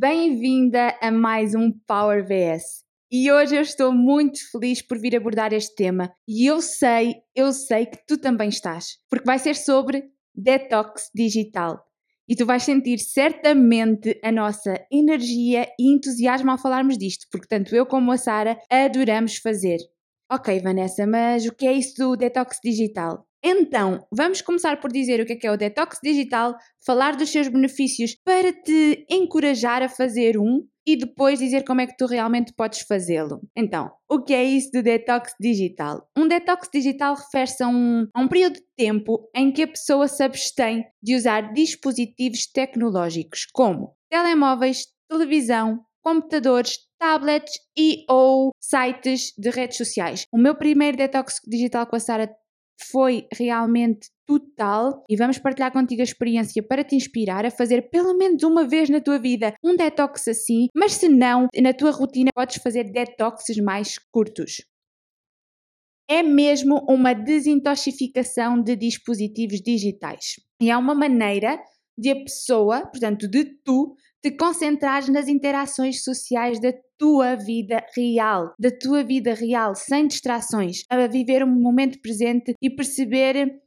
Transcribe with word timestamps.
Bem-vinda 0.00 0.96
a 1.00 1.10
mais 1.10 1.56
um 1.56 1.72
Power 1.72 2.24
VS. 2.24 2.84
E 3.10 3.32
hoje 3.32 3.56
eu 3.56 3.62
estou 3.62 3.92
muito 3.92 4.38
feliz 4.52 4.80
por 4.80 4.96
vir 4.96 5.16
abordar 5.16 5.52
este 5.52 5.74
tema. 5.74 6.12
E 6.24 6.46
eu 6.46 6.62
sei, 6.62 7.16
eu 7.34 7.52
sei 7.52 7.84
que 7.84 7.98
tu 8.06 8.16
também 8.16 8.48
estás, 8.48 8.96
porque 9.10 9.26
vai 9.26 9.40
ser 9.40 9.56
sobre 9.56 10.04
detox 10.32 11.10
digital. 11.12 11.84
E 12.28 12.36
tu 12.36 12.46
vais 12.46 12.62
sentir 12.62 13.00
certamente 13.00 14.16
a 14.22 14.30
nossa 14.30 14.80
energia 14.88 15.66
e 15.76 15.92
entusiasmo 15.92 16.52
ao 16.52 16.58
falarmos 16.58 16.96
disto, 16.96 17.26
porque 17.32 17.48
tanto 17.48 17.74
eu 17.74 17.84
como 17.84 18.12
a 18.12 18.16
Sara 18.16 18.56
adoramos 18.70 19.38
fazer. 19.38 19.78
Ok, 20.30 20.60
Vanessa, 20.60 21.08
mas 21.08 21.44
o 21.44 21.52
que 21.52 21.66
é 21.66 21.72
isso 21.72 21.96
do 21.96 22.16
detox 22.16 22.60
digital? 22.62 23.27
Então, 23.42 24.06
vamos 24.12 24.42
começar 24.42 24.80
por 24.80 24.90
dizer 24.90 25.20
o 25.20 25.26
que 25.26 25.34
é, 25.34 25.36
que 25.36 25.46
é 25.46 25.52
o 25.52 25.56
detox 25.56 25.98
digital, 26.02 26.56
falar 26.84 27.16
dos 27.16 27.30
seus 27.30 27.48
benefícios 27.48 28.16
para 28.24 28.52
te 28.52 29.06
encorajar 29.08 29.82
a 29.82 29.88
fazer 29.88 30.36
um 30.38 30.66
e 30.86 30.96
depois 30.96 31.38
dizer 31.38 31.64
como 31.64 31.82
é 31.82 31.86
que 31.86 31.96
tu 31.96 32.06
realmente 32.06 32.52
podes 32.54 32.80
fazê-lo. 32.80 33.40
Então, 33.54 33.90
o 34.10 34.22
que 34.22 34.32
é 34.32 34.42
isso 34.42 34.70
do 34.72 34.82
detox 34.82 35.34
digital? 35.38 36.08
Um 36.16 36.26
detox 36.26 36.68
digital 36.72 37.14
refere-se 37.14 37.62
a 37.62 37.68
um, 37.68 38.08
a 38.14 38.20
um 38.22 38.26
período 38.26 38.54
de 38.54 38.64
tempo 38.74 39.28
em 39.36 39.52
que 39.52 39.62
a 39.62 39.68
pessoa 39.68 40.08
se 40.08 40.22
abstém 40.22 40.84
de 41.02 41.14
usar 41.14 41.52
dispositivos 41.52 42.46
tecnológicos 42.46 43.46
como 43.52 43.94
telemóveis, 44.10 44.86
televisão, 45.08 45.84
computadores, 46.02 46.78
tablets 46.98 47.52
e 47.76 48.04
ou 48.08 48.50
sites 48.58 49.32
de 49.36 49.50
redes 49.50 49.76
sociais. 49.76 50.24
O 50.32 50.38
meu 50.38 50.56
primeiro 50.56 50.96
detox 50.96 51.34
digital 51.46 51.86
com 51.86 51.96
a 51.96 52.00
Sara 52.00 52.34
foi 52.90 53.26
realmente 53.32 54.08
total 54.26 55.04
e 55.08 55.16
vamos 55.16 55.38
partilhar 55.38 55.72
contigo 55.72 56.00
a 56.00 56.04
experiência 56.04 56.62
para 56.62 56.84
te 56.84 56.94
inspirar 56.94 57.44
a 57.44 57.50
fazer 57.50 57.90
pelo 57.90 58.16
menos 58.16 58.42
uma 58.42 58.66
vez 58.66 58.88
na 58.88 59.00
tua 59.00 59.18
vida 59.18 59.54
um 59.64 59.74
detox 59.74 60.28
assim, 60.28 60.68
mas 60.74 60.92
se 60.92 61.08
não, 61.08 61.48
na 61.60 61.72
tua 61.72 61.90
rotina 61.90 62.30
podes 62.34 62.62
fazer 62.62 62.84
detoxes 62.84 63.56
mais 63.58 63.98
curtos. 64.12 64.62
É 66.10 66.22
mesmo 66.22 66.86
uma 66.88 67.12
desintoxicação 67.12 68.62
de 68.62 68.74
dispositivos 68.76 69.60
digitais. 69.60 70.36
E 70.60 70.70
é 70.70 70.76
uma 70.76 70.94
maneira 70.94 71.60
de 71.98 72.10
a 72.10 72.14
pessoa, 72.14 72.86
portanto, 72.86 73.28
de 73.28 73.44
tu, 73.62 73.94
te 74.22 74.30
concentrares 74.36 75.08
nas 75.08 75.28
interações 75.28 76.02
sociais 76.02 76.60
da 76.60 76.72
tua 76.98 77.36
vida 77.36 77.84
real, 77.96 78.54
da 78.58 78.70
tua 78.70 79.04
vida 79.04 79.34
real, 79.34 79.74
sem 79.74 80.06
distrações, 80.06 80.82
a 80.90 81.06
viver 81.06 81.42
o 81.42 81.46
momento 81.46 82.00
presente 82.00 82.54
e 82.62 82.68
perceber 82.68 83.60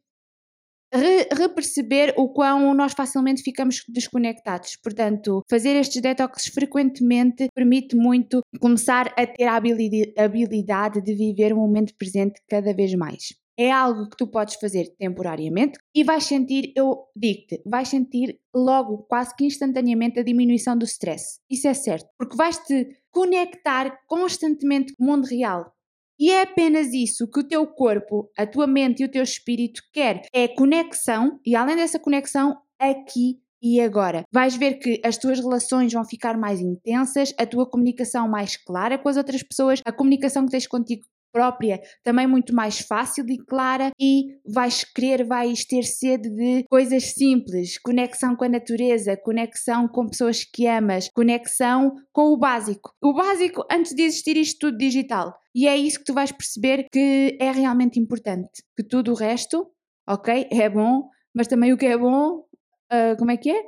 Re 0.94 1.26
reperceber 1.32 2.14
o 2.18 2.28
quão 2.28 2.74
nós 2.74 2.92
facilmente 2.92 3.42
ficamos 3.42 3.82
desconectados. 3.88 4.76
Portanto, 4.76 5.42
fazer 5.50 5.78
estes 5.78 6.02
detoxes 6.02 6.54
frequentemente 6.54 7.48
permite 7.56 7.96
muito 7.96 8.42
começar 8.60 9.08
a 9.18 9.26
ter 9.26 9.46
a 9.46 9.56
habilidade 9.56 11.02
de 11.02 11.16
viver 11.16 11.54
o 11.54 11.56
momento 11.56 11.96
presente 11.98 12.42
cada 12.46 12.74
vez 12.74 12.94
mais 12.94 13.30
é 13.58 13.72
algo 13.72 14.10
que 14.10 14.18
tu 14.18 14.28
podes 14.28 14.56
fazer 14.56 14.96
temporariamente 14.98 15.78
e 15.94 16.04
vais 16.04 16.24
sentir, 16.24 16.74
eu 16.76 17.06
digo-te, 17.16 17.62
vais 17.66 17.88
sentir 17.88 18.40
logo, 18.54 19.06
quase 19.10 19.36
que 19.36 19.46
instantaneamente, 19.46 20.20
a 20.20 20.24
diminuição 20.24 20.76
do 20.78 20.86
stress. 20.86 21.40
Isso 21.50 21.68
é 21.68 21.74
certo, 21.74 22.10
porque 22.18 22.36
vais-te 22.36 22.88
conectar 23.12 24.00
constantemente 24.08 24.96
com 24.96 25.04
o 25.04 25.08
mundo 25.08 25.26
real. 25.26 25.72
E 26.20 26.30
é 26.30 26.44
apenas 26.44 26.94
isso 26.94 27.28
que 27.28 27.40
o 27.40 27.48
teu 27.48 27.66
corpo, 27.66 28.30
a 28.38 28.46
tua 28.46 28.68
mente 28.68 29.02
e 29.02 29.06
o 29.06 29.12
teu 29.12 29.24
espírito 29.24 29.82
quer. 29.92 30.22
É 30.34 30.48
conexão 30.48 31.40
e, 31.46 31.56
além 31.56 31.76
dessa 31.76 32.00
conexão, 32.00 32.56
aqui 32.80 33.40
e 33.62 33.80
agora. 33.80 34.24
Vais 34.32 34.56
ver 34.56 34.76
que 34.76 35.02
as 35.04 35.18
tuas 35.18 35.40
relações 35.40 35.94
vão 35.94 36.04
ficar 36.04 36.38
mais 36.38 36.60
intensas, 36.60 37.34
a 37.38 37.46
tua 37.46 37.70
comunicação 37.70 38.28
mais 38.28 38.58
clara 38.58 38.98
com 38.98 39.10
as 39.10 39.18
outras 39.18 39.44
pessoas, 39.44 39.82
a 39.86 39.92
comunicação 39.92 40.46
que 40.46 40.52
tens 40.52 40.68
contigo 40.68 41.04
própria 41.32 41.82
também 42.04 42.28
muito 42.28 42.54
mais 42.54 42.80
fácil 42.80 43.26
e 43.30 43.38
clara 43.38 43.92
e 44.00 44.38
vais 44.46 44.84
querer, 44.84 45.26
vais 45.26 45.66
ter 45.66 45.84
sede 45.84 46.30
de 46.30 46.66
coisas 46.70 47.14
simples, 47.14 47.78
conexão 47.78 48.36
com 48.36 48.46
a 48.46 48.50
natureza, 48.50 49.18
conexão 49.18 49.88
com 49.88 50.08
pessoas 50.08 50.44
que 50.44 50.68
amas, 50.68 51.10
conexão 51.14 51.96
com 52.12 52.34
o 52.34 52.38
básico. 52.38 52.94
O 53.02 53.14
básico 53.14 53.64
antes 53.72 53.94
de 53.94 54.04
existir 54.04 54.38
isto 54.38 54.60
tudo 54.60 54.78
digital. 54.78 55.34
E 55.54 55.68
é 55.68 55.76
isso 55.76 56.00
que 56.00 56.06
tu 56.06 56.14
vais 56.14 56.32
perceber 56.32 56.88
que 56.92 57.38
é 57.40 57.52
realmente 57.52 58.00
importante. 58.00 58.64
Que 58.76 58.84
tudo 58.84 59.12
o 59.12 59.16
resto, 59.16 59.68
ok, 60.08 60.48
é 60.52 60.70
bom, 60.70 61.10
mas 61.34 61.48
também 61.48 61.74
o 61.74 61.78
que 61.78 61.86
é 61.86 61.98
bom, 61.98 62.40
uh, 62.40 63.18
como 63.18 63.32
é 63.32 63.38
que 63.38 63.50
é? 63.50 63.62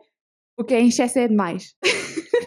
O 0.57 0.63
que 0.63 0.73
é 0.73 0.81
em 0.81 0.87
excesso 0.87 1.19
é 1.19 1.27
demais. 1.27 1.75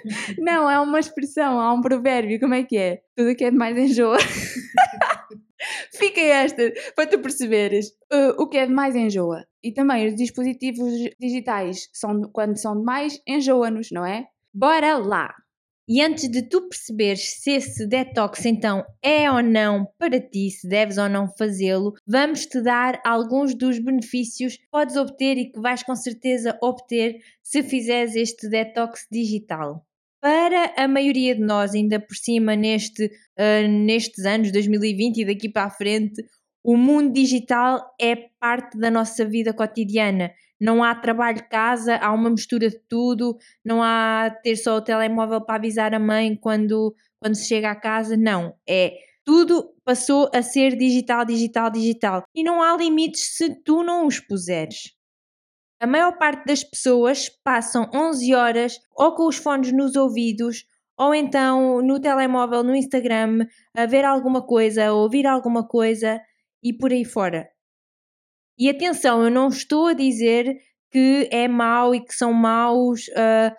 Não, 0.39 0.71
é 0.71 0.79
uma 0.81 1.01
expressão, 1.01 1.61
há 1.61 1.73
um 1.73 1.81
provérbio, 1.81 2.41
como 2.41 2.55
é 2.55 2.63
que 2.63 2.77
é? 2.77 3.01
Tudo 3.17 3.35
que 3.35 3.45
é 3.45 3.51
demais 3.51 3.77
enjoa. 3.77 4.19
Fica 5.93 6.21
esta, 6.21 6.73
para 6.95 7.07
tu 7.07 7.19
perceberes 7.19 7.89
uh, 8.13 8.41
o 8.41 8.49
que 8.49 8.59
é 8.59 8.67
demais 8.67 8.95
enjoa. 8.95 9.45
E 9.63 9.73
também 9.73 10.07
os 10.07 10.15
dispositivos 10.15 10.93
digitais, 11.19 11.89
são, 11.93 12.23
quando 12.33 12.57
são 12.57 12.79
demais, 12.79 13.21
enjoa-nos, 13.27 13.89
não 13.91 14.05
é? 14.05 14.27
Bora 14.55 14.97
lá! 14.99 15.35
E 15.89 16.03
antes 16.03 16.29
de 16.29 16.43
tu 16.43 16.69
perceberes 16.69 17.41
se 17.41 17.53
esse 17.53 17.87
detox 17.87 18.45
então 18.45 18.85
é 19.01 19.31
ou 19.31 19.41
não 19.41 19.87
para 19.97 20.21
ti, 20.21 20.51
se 20.51 20.69
deves 20.69 20.99
ou 20.99 21.09
não 21.09 21.29
fazê-lo, 21.29 21.95
vamos 22.05 22.45
te 22.45 22.61
dar 22.61 23.01
alguns 23.07 23.55
dos 23.55 23.79
benefícios 23.79 24.57
que 24.57 24.67
podes 24.69 24.97
obter 24.97 25.39
e 25.39 25.53
que 25.53 25.61
vais 25.61 25.85
com 25.85 25.95
certeza 25.95 26.59
obter 26.61 27.21
se 27.41 27.63
fizeres 27.63 28.17
este 28.17 28.49
detox 28.49 29.07
digital. 29.13 29.86
Para 30.21 30.73
a 30.77 30.89
maioria 30.89 31.35
de 31.35 31.43
nós, 31.43 31.75
ainda 31.75 32.01
por 32.01 32.17
cima 32.17 32.57
neste, 32.57 33.07
uh, 33.07 33.69
nestes 33.69 34.25
anos 34.25 34.51
2020 34.51 35.19
e 35.19 35.25
daqui 35.25 35.49
para 35.49 35.67
a 35.67 35.71
frente, 35.71 36.25
o 36.65 36.77
mundo 36.77 37.13
digital 37.13 37.95
é 38.01 38.17
parte 38.41 38.79
da 38.79 38.91
nossa 38.91 39.25
vida 39.25 39.53
cotidiana 39.53 40.33
não 40.61 40.83
há 40.83 40.95
trabalho-casa, 40.95 41.97
há 41.97 42.13
uma 42.13 42.31
mistura 42.31 42.71
de 42.71 42.79
tudo, 42.89 43.37
não 43.65 43.83
há 43.83 44.31
ter 44.43 44.57
só 44.57 44.77
o 44.77 44.83
telemóvel 44.83 45.41
para 45.41 45.57
avisar 45.57 45.95
a 45.95 45.99
mãe 45.99 46.35
quando, 46.35 46.95
quando 47.21 47.35
se 47.35 47.47
chega 47.47 47.71
à 47.71 47.77
casa, 47.77 48.17
não. 48.17 48.55
É 48.69 48.95
tudo 49.25 49.75
passou 49.85 50.31
a 50.33 50.41
ser 50.41 50.77
digital, 50.77 51.25
digital, 51.25 51.71
digital. 51.71 52.23
E 52.35 52.45
não 52.45 52.63
há 52.63 52.77
limites 52.77 53.37
se 53.37 53.55
tu 53.63 53.83
não 53.83 54.07
os 54.07 54.21
puseres. 54.21 54.96
A 55.79 55.87
maior 55.87 56.17
parte 56.17 56.47
das 56.47 56.65
pessoas 56.65 57.29
passam 57.45 57.91
11 57.95 58.35
horas 58.35 58.79
ou 58.95 59.15
com 59.15 59.27
os 59.27 59.37
fones 59.37 59.73
nos 59.73 59.95
ouvidos 59.95 60.65
ou 60.99 61.15
então 61.15 61.83
no 61.83 62.01
telemóvel, 62.01 62.65
no 62.65 62.75
Instagram, 62.75 63.47
a 63.75 63.85
ver 63.85 64.05
alguma 64.05 64.45
coisa, 64.45 64.87
a 64.87 64.93
ouvir 64.95 65.27
alguma 65.27 65.67
coisa 65.67 66.21
e 66.63 66.73
por 66.73 66.91
aí 66.91 67.05
fora. 67.05 67.49
E 68.59 68.71
atenção, 68.71 69.23
eu 69.23 69.31
não 69.31 69.49
estou 69.49 69.89
a 69.89 69.93
dizer 69.93 70.57
que 70.91 71.29
é 71.31 71.47
mau 71.47 71.95
e 71.95 72.03
que 72.03 72.15
são 72.15 72.33
maus 72.33 73.09
uh, 73.09 73.55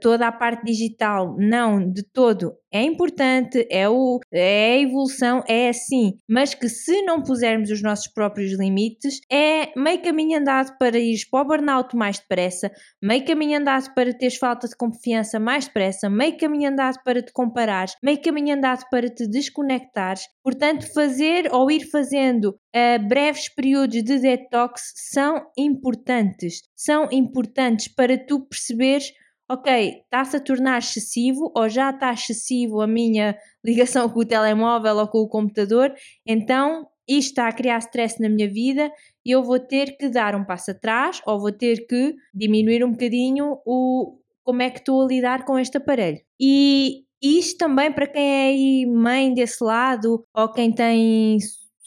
toda 0.00 0.28
a 0.28 0.32
parte 0.32 0.64
digital. 0.64 1.36
Não, 1.38 1.90
de 1.90 2.02
todo. 2.02 2.54
É 2.70 2.82
importante, 2.82 3.66
é, 3.70 3.88
o, 3.88 4.20
é 4.30 4.74
a 4.74 4.78
evolução, 4.80 5.42
é 5.48 5.70
assim. 5.70 6.18
Mas 6.28 6.52
que 6.52 6.68
se 6.68 7.00
não 7.02 7.22
pusermos 7.22 7.70
os 7.70 7.82
nossos 7.82 8.08
próprios 8.08 8.52
limites, 8.58 9.20
é 9.32 9.72
meio 9.74 10.02
caminho 10.02 10.38
andado 10.38 10.76
para 10.78 10.98
ir 10.98 11.18
para 11.30 11.40
o 11.40 11.44
burnout 11.46 11.96
mais 11.96 12.18
depressa, 12.18 12.70
meio 13.02 13.24
caminho 13.24 13.58
andado 13.58 13.94
para 13.94 14.12
teres 14.12 14.36
falta 14.36 14.68
de 14.68 14.76
confiança 14.76 15.40
mais 15.40 15.66
depressa, 15.66 16.10
meio 16.10 16.36
caminho 16.36 16.70
andado 16.70 16.98
para 17.02 17.22
te 17.22 17.32
comparares, 17.32 17.94
meio 18.02 18.20
caminho 18.20 18.54
andado 18.54 18.84
para 18.90 19.08
te 19.08 19.26
desconectares. 19.26 20.24
Portanto, 20.42 20.92
fazer 20.92 21.48
ou 21.50 21.70
ir 21.70 21.90
fazendo 21.90 22.50
uh, 22.50 23.08
breves 23.08 23.48
períodos 23.54 24.02
de 24.02 24.18
detox 24.18 24.92
são 24.94 25.46
importantes. 25.56 26.60
São 26.76 27.08
importantes 27.10 27.88
para 27.88 28.18
tu 28.18 28.40
perceberes 28.46 29.10
ok, 29.48 30.02
está-se 30.04 30.36
a 30.36 30.40
tornar 30.40 30.78
excessivo 30.78 31.50
ou 31.56 31.68
já 31.68 31.90
está 31.90 32.12
excessivo 32.12 32.80
a 32.80 32.86
minha 32.86 33.36
ligação 33.64 34.08
com 34.08 34.20
o 34.20 34.24
telemóvel 34.24 34.96
ou 34.96 35.08
com 35.08 35.18
o 35.18 35.28
computador, 35.28 35.94
então 36.26 36.86
isto 37.08 37.30
está 37.30 37.48
a 37.48 37.52
criar 37.52 37.78
stress 37.78 38.20
na 38.20 38.28
minha 38.28 38.48
vida 38.48 38.92
e 39.24 39.30
eu 39.30 39.42
vou 39.42 39.58
ter 39.58 39.96
que 39.96 40.10
dar 40.10 40.34
um 40.34 40.44
passo 40.44 40.72
atrás 40.72 41.22
ou 41.26 41.40
vou 41.40 41.50
ter 41.50 41.86
que 41.86 42.14
diminuir 42.34 42.84
um 42.84 42.92
bocadinho 42.92 43.58
o 43.64 44.18
como 44.44 44.62
é 44.62 44.70
que 44.70 44.78
estou 44.78 45.02
a 45.02 45.06
lidar 45.06 45.44
com 45.44 45.58
este 45.58 45.76
aparelho. 45.76 46.20
E 46.40 47.04
isto 47.22 47.58
também 47.58 47.92
para 47.92 48.06
quem 48.06 48.84
é 48.84 48.86
mãe 48.86 49.32
desse 49.34 49.62
lado 49.62 50.24
ou 50.34 50.52
quem 50.52 50.72
tem 50.72 51.38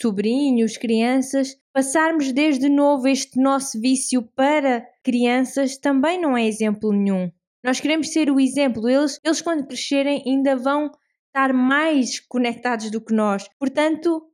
sobrinhos, 0.01 0.77
crianças, 0.77 1.55
passarmos 1.73 2.31
desde 2.31 2.67
novo 2.69 3.07
este 3.07 3.39
nosso 3.39 3.79
vício 3.79 4.23
para 4.35 4.85
crianças 5.03 5.77
também 5.77 6.19
não 6.19 6.35
é 6.35 6.47
exemplo 6.47 6.91
nenhum. 6.91 7.31
Nós 7.63 7.79
queremos 7.79 8.11
ser 8.11 8.29
o 8.29 8.39
exemplo. 8.39 8.89
Eles, 8.89 9.19
eles 9.23 9.41
quando 9.41 9.67
crescerem, 9.67 10.23
ainda 10.25 10.55
vão 10.55 10.91
estar 11.27 11.53
mais 11.53 12.19
conectados 12.19 12.91
do 12.91 12.99
que 12.99 13.13
nós. 13.13 13.47
Portanto, 13.59 14.27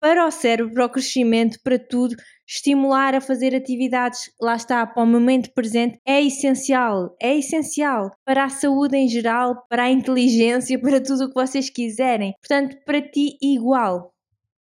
para 0.00 0.26
o 0.26 0.30
cérebro, 0.30 0.72
para 0.72 0.86
o 0.86 0.88
crescimento, 0.88 1.58
para 1.62 1.78
tudo, 1.78 2.16
estimular 2.48 3.14
a 3.14 3.20
fazer 3.20 3.54
atividades, 3.54 4.30
lá 4.40 4.56
está, 4.56 4.86
para 4.86 5.02
o 5.02 5.06
momento 5.06 5.52
presente, 5.52 6.00
é 6.06 6.22
essencial. 6.22 7.14
É 7.20 7.36
essencial 7.36 8.10
para 8.24 8.44
a 8.44 8.48
saúde 8.48 8.96
em 8.96 9.06
geral, 9.06 9.62
para 9.68 9.84
a 9.84 9.90
inteligência, 9.90 10.78
para 10.80 11.02
tudo 11.02 11.24
o 11.24 11.28
que 11.28 11.34
vocês 11.34 11.68
quiserem. 11.68 12.34
Portanto, 12.40 12.76
para 12.86 13.02
ti, 13.02 13.36
igual. 13.42 14.14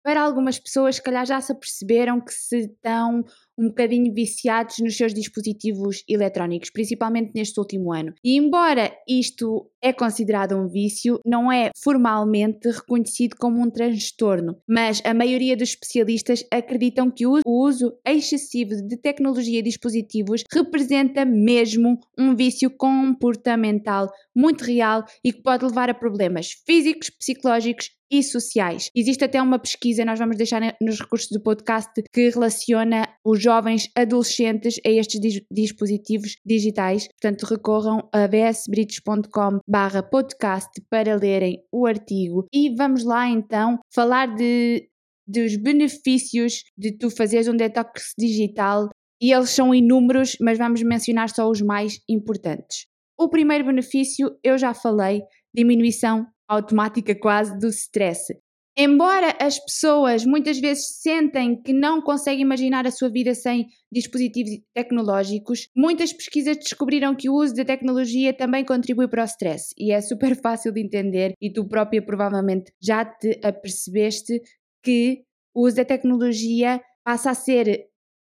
Para 0.03 0.21
algumas 0.21 0.59
pessoas, 0.59 0.95
se 0.95 1.03
calhar 1.03 1.25
já 1.25 1.39
se 1.39 1.51
aperceberam 1.51 2.19
que 2.19 2.33
se 2.33 2.57
estão 2.61 3.23
um 3.57 3.67
bocadinho 3.67 4.13
viciados 4.13 4.77
nos 4.79 4.95
seus 4.95 5.13
dispositivos 5.13 6.03
eletrónicos, 6.07 6.69
principalmente 6.69 7.31
neste 7.35 7.59
último 7.59 7.93
ano. 7.93 8.13
E 8.23 8.37
embora 8.37 8.91
isto 9.07 9.69
é 9.81 9.91
considerado 9.91 10.55
um 10.55 10.67
vício, 10.67 11.19
não 11.25 11.51
é 11.51 11.71
formalmente 11.83 12.69
reconhecido 12.69 13.35
como 13.37 13.61
um 13.61 13.69
transtorno, 13.69 14.57
mas 14.67 15.01
a 15.03 15.13
maioria 15.13 15.57
dos 15.57 15.69
especialistas 15.69 16.45
acreditam 16.51 17.09
que 17.09 17.25
o 17.25 17.41
uso 17.45 17.93
excessivo 18.05 18.75
de 18.87 18.97
tecnologia 18.97 19.59
e 19.59 19.63
dispositivos 19.63 20.43
representa 20.53 21.25
mesmo 21.25 21.99
um 22.17 22.35
vício 22.35 22.69
comportamental 22.69 24.11
muito 24.35 24.63
real 24.63 25.03
e 25.23 25.33
que 25.33 25.41
pode 25.41 25.65
levar 25.65 25.89
a 25.89 25.93
problemas 25.93 26.51
físicos, 26.65 27.09
psicológicos 27.09 27.89
e 28.11 28.21
sociais. 28.21 28.91
Existe 28.93 29.23
até 29.23 29.41
uma 29.41 29.57
pesquisa, 29.57 30.03
nós 30.03 30.19
vamos 30.19 30.35
deixar 30.35 30.61
nos 30.81 30.99
recursos 30.99 31.29
do 31.29 31.41
podcast, 31.41 32.03
que 32.11 32.29
relaciona 32.29 33.07
os 33.23 33.40
jovens 33.41 33.89
adolescentes 33.95 34.79
a 34.85 34.89
estes 34.89 35.41
dispositivos 35.51 36.35
digitais. 36.45 37.07
Portanto, 37.07 37.43
recorram 37.43 38.09
a 38.13 38.27
bsbritos.com 38.27 39.59
barra 39.67 40.03
podcast 40.03 40.69
para 40.89 41.15
lerem 41.15 41.63
o 41.71 41.85
artigo. 41.85 42.45
E 42.53 42.73
vamos 42.75 43.03
lá 43.03 43.27
então 43.27 43.79
falar 43.93 44.35
de, 44.35 44.87
dos 45.27 45.55
benefícios 45.55 46.63
de 46.77 46.97
tu 46.97 47.09
fazeres 47.09 47.47
um 47.47 47.55
detox 47.55 48.13
digital 48.17 48.89
e 49.21 49.31
eles 49.31 49.51
são 49.51 49.73
inúmeros, 49.73 50.35
mas 50.41 50.57
vamos 50.57 50.81
mencionar 50.81 51.29
só 51.29 51.47
os 51.49 51.61
mais 51.61 51.99
importantes. 52.09 52.87
O 53.19 53.29
primeiro 53.29 53.65
benefício 53.65 54.35
eu 54.43 54.57
já 54.57 54.73
falei, 54.73 55.21
diminuição 55.53 56.25
automática 56.49 57.15
quase 57.15 57.57
do 57.59 57.67
stress. 57.67 58.33
Embora 58.77 59.35
as 59.39 59.59
pessoas 59.59 60.25
muitas 60.25 60.57
vezes 60.59 61.01
sentem 61.01 61.61
que 61.61 61.73
não 61.73 62.01
conseguem 62.01 62.41
imaginar 62.41 62.87
a 62.87 62.91
sua 62.91 63.09
vida 63.09 63.35
sem 63.35 63.67
dispositivos 63.91 64.51
tecnológicos, 64.73 65.67
muitas 65.75 66.13
pesquisas 66.13 66.57
descobriram 66.57 67.13
que 67.13 67.29
o 67.29 67.35
uso 67.35 67.53
da 67.53 67.65
tecnologia 67.65 68.33
também 68.33 68.63
contribui 68.63 69.09
para 69.09 69.23
o 69.23 69.25
stress. 69.25 69.73
E 69.77 69.91
é 69.91 69.99
super 69.99 70.35
fácil 70.41 70.71
de 70.71 70.81
entender 70.81 71.33
e 71.41 71.51
tu 71.51 71.67
própria 71.67 72.01
provavelmente 72.01 72.71
já 72.81 73.03
te 73.03 73.39
apercebeste 73.43 74.41
que 74.81 75.23
o 75.53 75.65
uso 75.67 75.75
da 75.75 75.85
tecnologia 75.85 76.81
passa 77.03 77.31
a 77.31 77.35
ser 77.35 77.90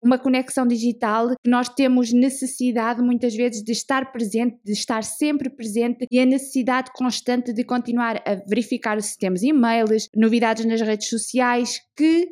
uma 0.06 0.18
conexão 0.18 0.66
digital 0.66 1.30
que 1.30 1.50
nós 1.50 1.68
temos 1.68 2.12
necessidade 2.12 3.02
muitas 3.02 3.34
vezes 3.34 3.62
de 3.62 3.72
estar 3.72 4.12
presente, 4.12 4.58
de 4.64 4.72
estar 4.72 5.02
sempre 5.02 5.50
presente 5.50 6.06
e 6.10 6.20
a 6.20 6.24
necessidade 6.24 6.92
constante 6.94 7.52
de 7.52 7.64
continuar 7.64 8.22
a 8.24 8.36
verificar 8.48 9.00
se 9.02 9.18
temos 9.18 9.42
e-mails, 9.42 10.08
novidades 10.14 10.64
nas 10.64 10.80
redes 10.80 11.08
sociais 11.08 11.80
que 11.96 12.28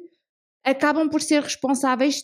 acabam 0.64 1.10
por 1.10 1.20
ser 1.20 1.42
responsáveis, 1.42 2.22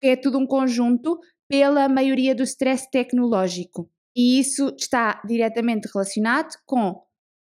que 0.00 0.08
é 0.08 0.16
tudo 0.16 0.38
um 0.38 0.46
conjunto, 0.46 1.18
pela 1.48 1.88
maioria 1.88 2.34
do 2.34 2.42
stress 2.42 2.88
tecnológico. 2.90 3.90
E 4.14 4.38
isso 4.38 4.74
está 4.78 5.22
diretamente 5.26 5.88
relacionado 5.92 6.54
com 6.66 7.02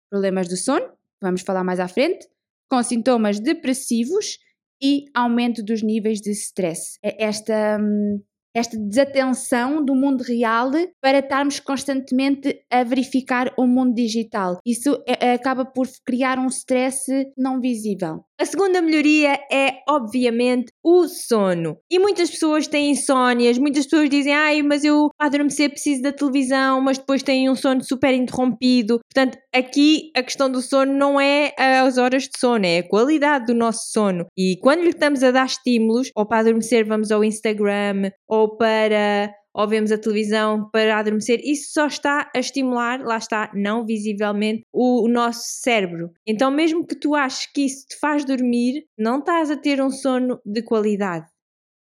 problemas 0.09 0.47
do 0.47 0.55
sono, 0.55 0.87
vamos 1.21 1.41
falar 1.41 1.63
mais 1.63 1.79
à 1.79 1.87
frente, 1.87 2.27
com 2.69 2.81
sintomas 2.83 3.39
depressivos 3.39 4.37
e 4.81 5.05
aumento 5.13 5.63
dos 5.63 5.81
níveis 5.81 6.21
de 6.21 6.31
stress. 6.31 6.97
É 7.03 7.25
esta 7.25 7.77
hum, 7.79 8.21
esta 8.53 8.77
desatenção 8.77 9.83
do 9.83 9.95
mundo 9.95 10.23
real 10.23 10.71
para 11.01 11.19
estarmos 11.19 11.59
constantemente 11.59 12.61
a 12.69 12.83
verificar 12.83 13.53
o 13.57 13.67
mundo 13.67 13.93
digital. 13.93 14.59
Isso 14.65 15.01
é, 15.07 15.33
acaba 15.33 15.65
por 15.65 15.87
criar 16.05 16.39
um 16.39 16.47
stress 16.47 17.07
não 17.37 17.61
visível. 17.61 18.23
A 18.39 18.45
segunda 18.45 18.81
melhoria 18.81 19.37
é, 19.51 19.79
obviamente, 19.89 20.71
o 20.81 21.09
sono. 21.09 21.77
E 21.91 21.99
muitas 21.99 22.29
pessoas 22.29 22.67
têm 22.67 22.91
insónias, 22.91 23.57
muitas 23.57 23.83
pessoas 23.83 24.09
dizem, 24.09 24.33
ai, 24.33 24.61
mas 24.61 24.85
eu 24.85 25.09
para 25.17 25.27
adormecer 25.27 25.69
preciso 25.69 26.01
da 26.01 26.13
televisão, 26.13 26.79
mas 26.79 26.97
depois 26.97 27.21
têm 27.21 27.49
um 27.49 27.55
sono 27.55 27.83
super 27.83 28.13
interrompido. 28.13 29.01
Portanto, 29.13 29.37
aqui 29.53 30.09
a 30.15 30.23
questão 30.23 30.49
do 30.49 30.61
sono 30.61 30.93
não 30.93 31.19
é 31.19 31.53
as 31.57 31.97
horas 31.97 32.23
de 32.23 32.39
sono, 32.39 32.65
é 32.65 32.77
a 32.77 32.87
qualidade 32.87 33.47
do 33.47 33.53
nosso 33.53 33.91
sono. 33.91 34.25
E 34.37 34.57
quando 34.61 34.83
lhe 34.83 34.91
estamos 34.91 35.21
a 35.21 35.31
dar 35.31 35.45
estímulos, 35.45 36.09
ou 36.15 36.25
para 36.25 36.39
adormecer 36.39 36.85
vamos 36.85 37.11
ao 37.11 37.25
Instagram, 37.25 38.09
ou 38.25 38.55
para 38.55 39.33
ou 39.53 39.67
vemos 39.67 39.91
a 39.91 39.97
televisão 39.97 40.69
para 40.71 40.97
adormecer, 40.97 41.39
isso 41.43 41.73
só 41.73 41.87
está 41.87 42.29
a 42.35 42.39
estimular, 42.39 43.01
lá 43.01 43.17
está, 43.17 43.51
não 43.53 43.85
visivelmente, 43.85 44.63
o, 44.71 45.07
nosso 45.07 45.43
cérebro. 45.43 46.11
Então, 46.25 46.51
mesmo 46.51 46.85
que 46.85 46.95
tu 46.95 47.15
aches 47.15 47.47
que 47.51 47.61
isso 47.61 47.85
te 47.87 47.97
faz 47.99 48.23
dormir, 48.23 48.85
não 48.97 49.19
estás 49.19 49.49
a 49.49 49.57
ter 49.57 49.81
um 49.81 49.89
sono 49.89 50.39
de 50.45 50.61
qualidade. 50.61 51.27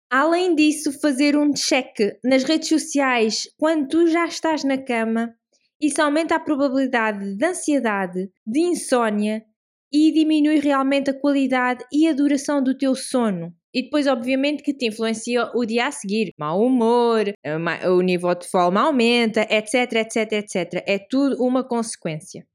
Além 0.09 0.55
disso, 0.55 0.91
fazer 0.99 1.35
um 1.35 1.51
check 1.51 2.17
nas 2.23 2.43
redes 2.43 2.69
sociais 2.69 3.49
quando 3.57 3.87
tu 3.87 4.07
já 4.07 4.25
estás 4.25 4.63
na 4.63 4.77
cama, 4.77 5.33
isso 5.81 6.01
aumenta 6.01 6.35
a 6.35 6.39
probabilidade 6.39 7.35
de 7.35 7.45
ansiedade, 7.45 8.29
de 8.45 8.59
insônia 8.59 9.43
e 9.91 10.11
diminui 10.11 10.59
realmente 10.59 11.09
a 11.09 11.19
qualidade 11.19 11.83
e 11.91 12.07
a 12.07 12.13
duração 12.13 12.63
do 12.63 12.77
teu 12.77 12.95
sono. 12.95 13.53
E 13.75 13.83
depois, 13.83 14.07
obviamente, 14.07 14.63
que 14.63 14.73
te 14.73 14.87
influencia 14.87 15.51
o 15.53 15.65
dia 15.65 15.87
a 15.87 15.91
seguir. 15.91 16.31
Mau 16.39 16.61
humor, 16.61 17.27
eh, 17.27 17.89
o 17.89 17.99
nível 17.99 18.33
de 18.33 18.47
fome 18.47 18.77
aumenta, 18.77 19.41
etc, 19.49 19.91
etc, 19.95 20.31
etc. 20.31 20.83
É 20.87 20.97
tudo 20.97 21.43
uma 21.43 21.61
consequência. 21.61 22.47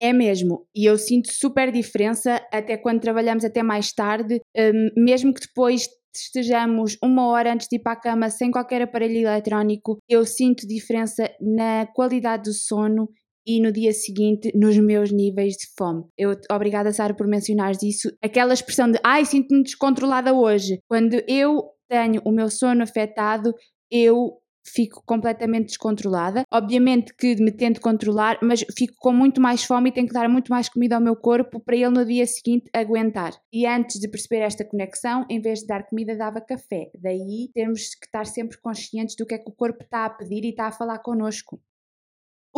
É 0.00 0.12
mesmo, 0.12 0.64
e 0.72 0.84
eu 0.88 0.96
sinto 0.96 1.32
super 1.32 1.72
diferença 1.72 2.40
até 2.52 2.76
quando 2.76 3.00
trabalhamos 3.00 3.44
até 3.44 3.64
mais 3.64 3.92
tarde, 3.92 4.40
hum, 4.56 4.90
mesmo 4.96 5.34
que 5.34 5.40
depois 5.40 5.88
estejamos 6.14 6.96
uma 7.02 7.26
hora 7.26 7.52
antes 7.52 7.66
de 7.68 7.76
ir 7.76 7.80
para 7.80 7.94
a 7.94 8.00
cama 8.00 8.30
sem 8.30 8.52
qualquer 8.52 8.80
aparelho 8.82 9.26
eletrónico, 9.26 9.98
eu 10.08 10.24
sinto 10.24 10.68
diferença 10.68 11.28
na 11.40 11.86
qualidade 11.86 12.44
do 12.44 12.52
sono 12.52 13.08
e 13.48 13.62
no 13.62 13.72
dia 13.72 13.94
seguinte 13.94 14.52
nos 14.54 14.76
meus 14.76 15.10
níveis 15.10 15.54
de 15.54 15.66
fome. 15.74 16.04
Eu 16.18 16.36
obrigada 16.50 16.92
Sara 16.92 17.14
por 17.14 17.26
mencionares 17.26 17.82
isso. 17.82 18.12
Aquela 18.22 18.52
expressão 18.52 18.90
de 18.90 19.00
ai, 19.02 19.24
sinto-me 19.24 19.62
descontrolada 19.62 20.34
hoje. 20.34 20.80
Quando 20.86 21.14
eu 21.26 21.62
tenho 21.88 22.20
o 22.26 22.30
meu 22.30 22.50
sono 22.50 22.82
afetado, 22.82 23.54
eu 23.90 24.38
fico 24.66 25.02
completamente 25.06 25.68
descontrolada. 25.68 26.42
Obviamente 26.52 27.14
que 27.14 27.36
me 27.36 27.50
tento 27.50 27.80
controlar, 27.80 28.38
mas 28.42 28.62
fico 28.76 28.92
com 28.98 29.14
muito 29.14 29.40
mais 29.40 29.64
fome 29.64 29.88
e 29.88 29.92
tenho 29.92 30.06
que 30.06 30.12
dar 30.12 30.28
muito 30.28 30.50
mais 30.50 30.68
comida 30.68 30.96
ao 30.96 31.00
meu 31.00 31.16
corpo 31.16 31.58
para 31.58 31.74
ele 31.74 31.88
no 31.88 32.04
dia 32.04 32.26
seguinte 32.26 32.68
aguentar. 32.74 33.32
E 33.50 33.66
antes 33.66 33.98
de 33.98 34.08
perceber 34.08 34.40
esta 34.40 34.62
conexão, 34.62 35.24
em 35.30 35.40
vez 35.40 35.60
de 35.60 35.66
dar 35.68 35.86
comida, 35.86 36.14
dava 36.14 36.42
café. 36.42 36.90
Daí 37.00 37.48
temos 37.54 37.94
que 37.94 38.04
estar 38.04 38.26
sempre 38.26 38.58
conscientes 38.60 39.16
do 39.16 39.24
que 39.24 39.36
é 39.36 39.38
que 39.38 39.50
o 39.50 39.54
corpo 39.54 39.82
está 39.82 40.04
a 40.04 40.10
pedir 40.10 40.44
e 40.44 40.50
está 40.50 40.66
a 40.66 40.72
falar 40.72 40.98
connosco. 40.98 41.58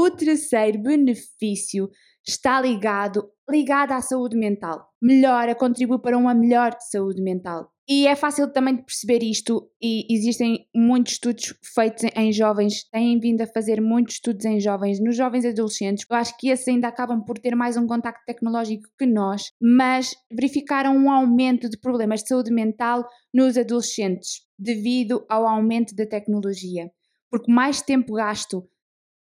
O 0.02 0.10
terceiro 0.10 0.78
benefício 0.78 1.90
está 2.26 2.58
ligado, 2.58 3.30
ligado 3.46 3.92
à 3.92 4.00
saúde 4.00 4.34
mental. 4.34 4.88
Melhora, 4.98 5.54
contribui 5.54 5.98
para 6.00 6.16
uma 6.16 6.32
melhor 6.32 6.74
saúde 6.90 7.22
mental. 7.22 7.70
E 7.86 8.06
é 8.06 8.16
fácil 8.16 8.50
também 8.50 8.76
de 8.76 8.82
perceber 8.82 9.22
isto, 9.22 9.70
e 9.78 10.06
existem 10.10 10.66
muitos 10.74 11.12
estudos 11.12 11.54
feitos 11.74 12.04
em 12.16 12.32
jovens, 12.32 12.88
têm 12.90 13.20
vindo 13.20 13.42
a 13.42 13.46
fazer 13.46 13.78
muitos 13.82 14.14
estudos 14.14 14.46
em 14.46 14.58
jovens, 14.58 14.98
nos 14.98 15.14
jovens 15.14 15.44
adolescentes. 15.44 16.06
Eu 16.08 16.16
acho 16.16 16.34
que 16.38 16.48
esses 16.48 16.66
ainda 16.66 16.88
acabam 16.88 17.22
por 17.22 17.38
ter 17.38 17.54
mais 17.54 17.76
um 17.76 17.86
contacto 17.86 18.24
tecnológico 18.24 18.88
que 18.98 19.04
nós, 19.04 19.52
mas 19.60 20.14
verificaram 20.32 20.96
um 20.96 21.10
aumento 21.10 21.68
de 21.68 21.78
problemas 21.78 22.22
de 22.22 22.28
saúde 22.28 22.50
mental 22.50 23.06
nos 23.34 23.58
adolescentes 23.58 24.46
devido 24.58 25.26
ao 25.28 25.46
aumento 25.46 25.94
da 25.94 26.06
tecnologia. 26.06 26.90
Porque 27.30 27.52
mais 27.52 27.82
tempo 27.82 28.14
gasto 28.14 28.66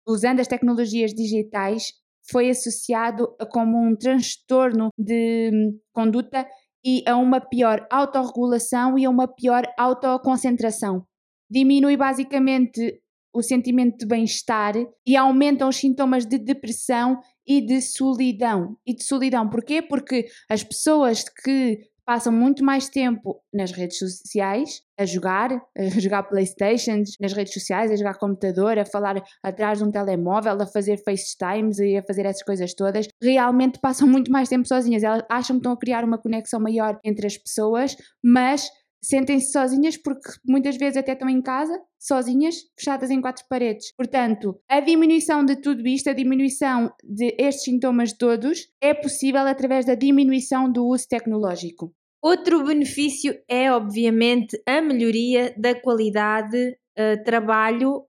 usando 0.07 0.41
as 0.41 0.49
tecnologias 0.49 1.13
digitais 1.13 1.93
foi 2.31 2.51
associado 2.51 3.35
a 3.41 3.47
como 3.47 3.79
um 3.79 3.97
transtorno 3.97 4.91
de 4.99 5.51
hum, 5.53 5.79
conduta 5.93 6.47
e 6.85 7.03
a 7.07 7.17
uma 7.17 7.41
pior 7.41 7.87
autorregulação 7.91 8.99
e 8.99 9.05
a 9.05 9.11
uma 9.11 9.27
pior 9.27 9.65
autoconcentração. 9.77 11.05
Diminui 11.51 11.97
basicamente 11.97 13.01
o 13.35 13.43
sentimento 13.43 13.99
de 13.99 14.07
bem-estar 14.07 14.75
e 15.07 15.17
aumentam 15.17 15.69
os 15.69 15.77
sintomas 15.77 16.25
de 16.25 16.39
depressão 16.39 17.21
e 17.47 17.61
de 17.61 17.83
solidão. 17.83 18.77
E 18.87 18.95
de 18.95 19.05
solidão, 19.05 19.49
porquê? 19.49 19.83
Porque 19.83 20.27
as 20.49 20.65
pessoas 20.65 21.25
que 21.29 21.81
passam 22.07 22.33
muito 22.33 22.65
mais 22.65 22.89
tempo 22.89 23.43
nas 23.53 23.73
redes 23.73 23.99
sociais, 23.99 24.81
a 24.99 25.05
jogar, 25.05 25.53
a 25.77 25.83
jogar 26.01 26.23
Playstations, 26.23 27.17
nas 27.21 27.33
redes 27.33 27.53
sociais, 27.53 27.91
a 27.91 27.97
jogar 27.97 28.15
computador, 28.15 28.79
a 28.79 28.85
falar 28.85 29.21
atrás 29.43 29.79
de 29.79 29.85
um 29.85 29.91
telemóvel, 29.91 30.57
a 30.63 30.67
fazer 30.67 30.99
FaceTimes 30.99 31.81
e 31.81 31.97
a 31.97 32.03
fazer 32.05 32.25
essas 32.25 32.45
coisas 32.45 32.73
todas, 32.73 33.09
realmente 33.21 33.81
passam 33.81 34.09
muito 34.09 34.31
mais 34.31 34.49
tempo 34.49 34.67
sozinhas. 34.67 35.03
Elas 35.03 35.25
acham 35.29 35.57
que 35.57 35.61
estão 35.61 35.73
a 35.73 35.79
criar 35.79 36.05
uma 36.05 36.17
conexão 36.17 36.61
maior 36.61 36.99
entre 37.05 37.27
as 37.27 37.37
pessoas, 37.37 37.97
mas 38.25 38.71
sentem-se 39.03 39.53
sozinhas 39.53 39.97
porque 39.97 40.29
muitas 40.45 40.77
vezes 40.77 40.97
até 40.97 41.13
estão 41.13 41.29
em 41.29 41.43
casa, 41.43 41.81
sozinhas, 41.99 42.57
fechadas 42.79 43.11
em 43.11 43.21
quatro 43.21 43.45
paredes. 43.49 43.93
Portanto, 43.97 44.59
a 44.69 44.81
diminuição 44.81 45.45
de 45.45 45.57
tudo 45.57 45.87
isto, 45.87 46.11
a 46.11 46.13
diminuição 46.13 46.93
de 47.03 47.35
estes 47.39 47.65
sintomas 47.65 48.13
todos, 48.13 48.69
é 48.81 48.95
possível 48.95 49.43
através 49.43 49.85
da 49.85 49.95
diminuição 49.95 50.71
do 50.71 50.87
uso 50.87 51.07
tecnológico. 51.09 51.93
Outro 52.23 52.65
benefício 52.65 53.39
é, 53.49 53.71
obviamente, 53.71 54.61
a 54.67 54.81
melhoria 54.81 55.55
da 55.57 55.81
qualidade 55.81 56.77
uh, 56.99 57.23
trabalho 57.25 58.05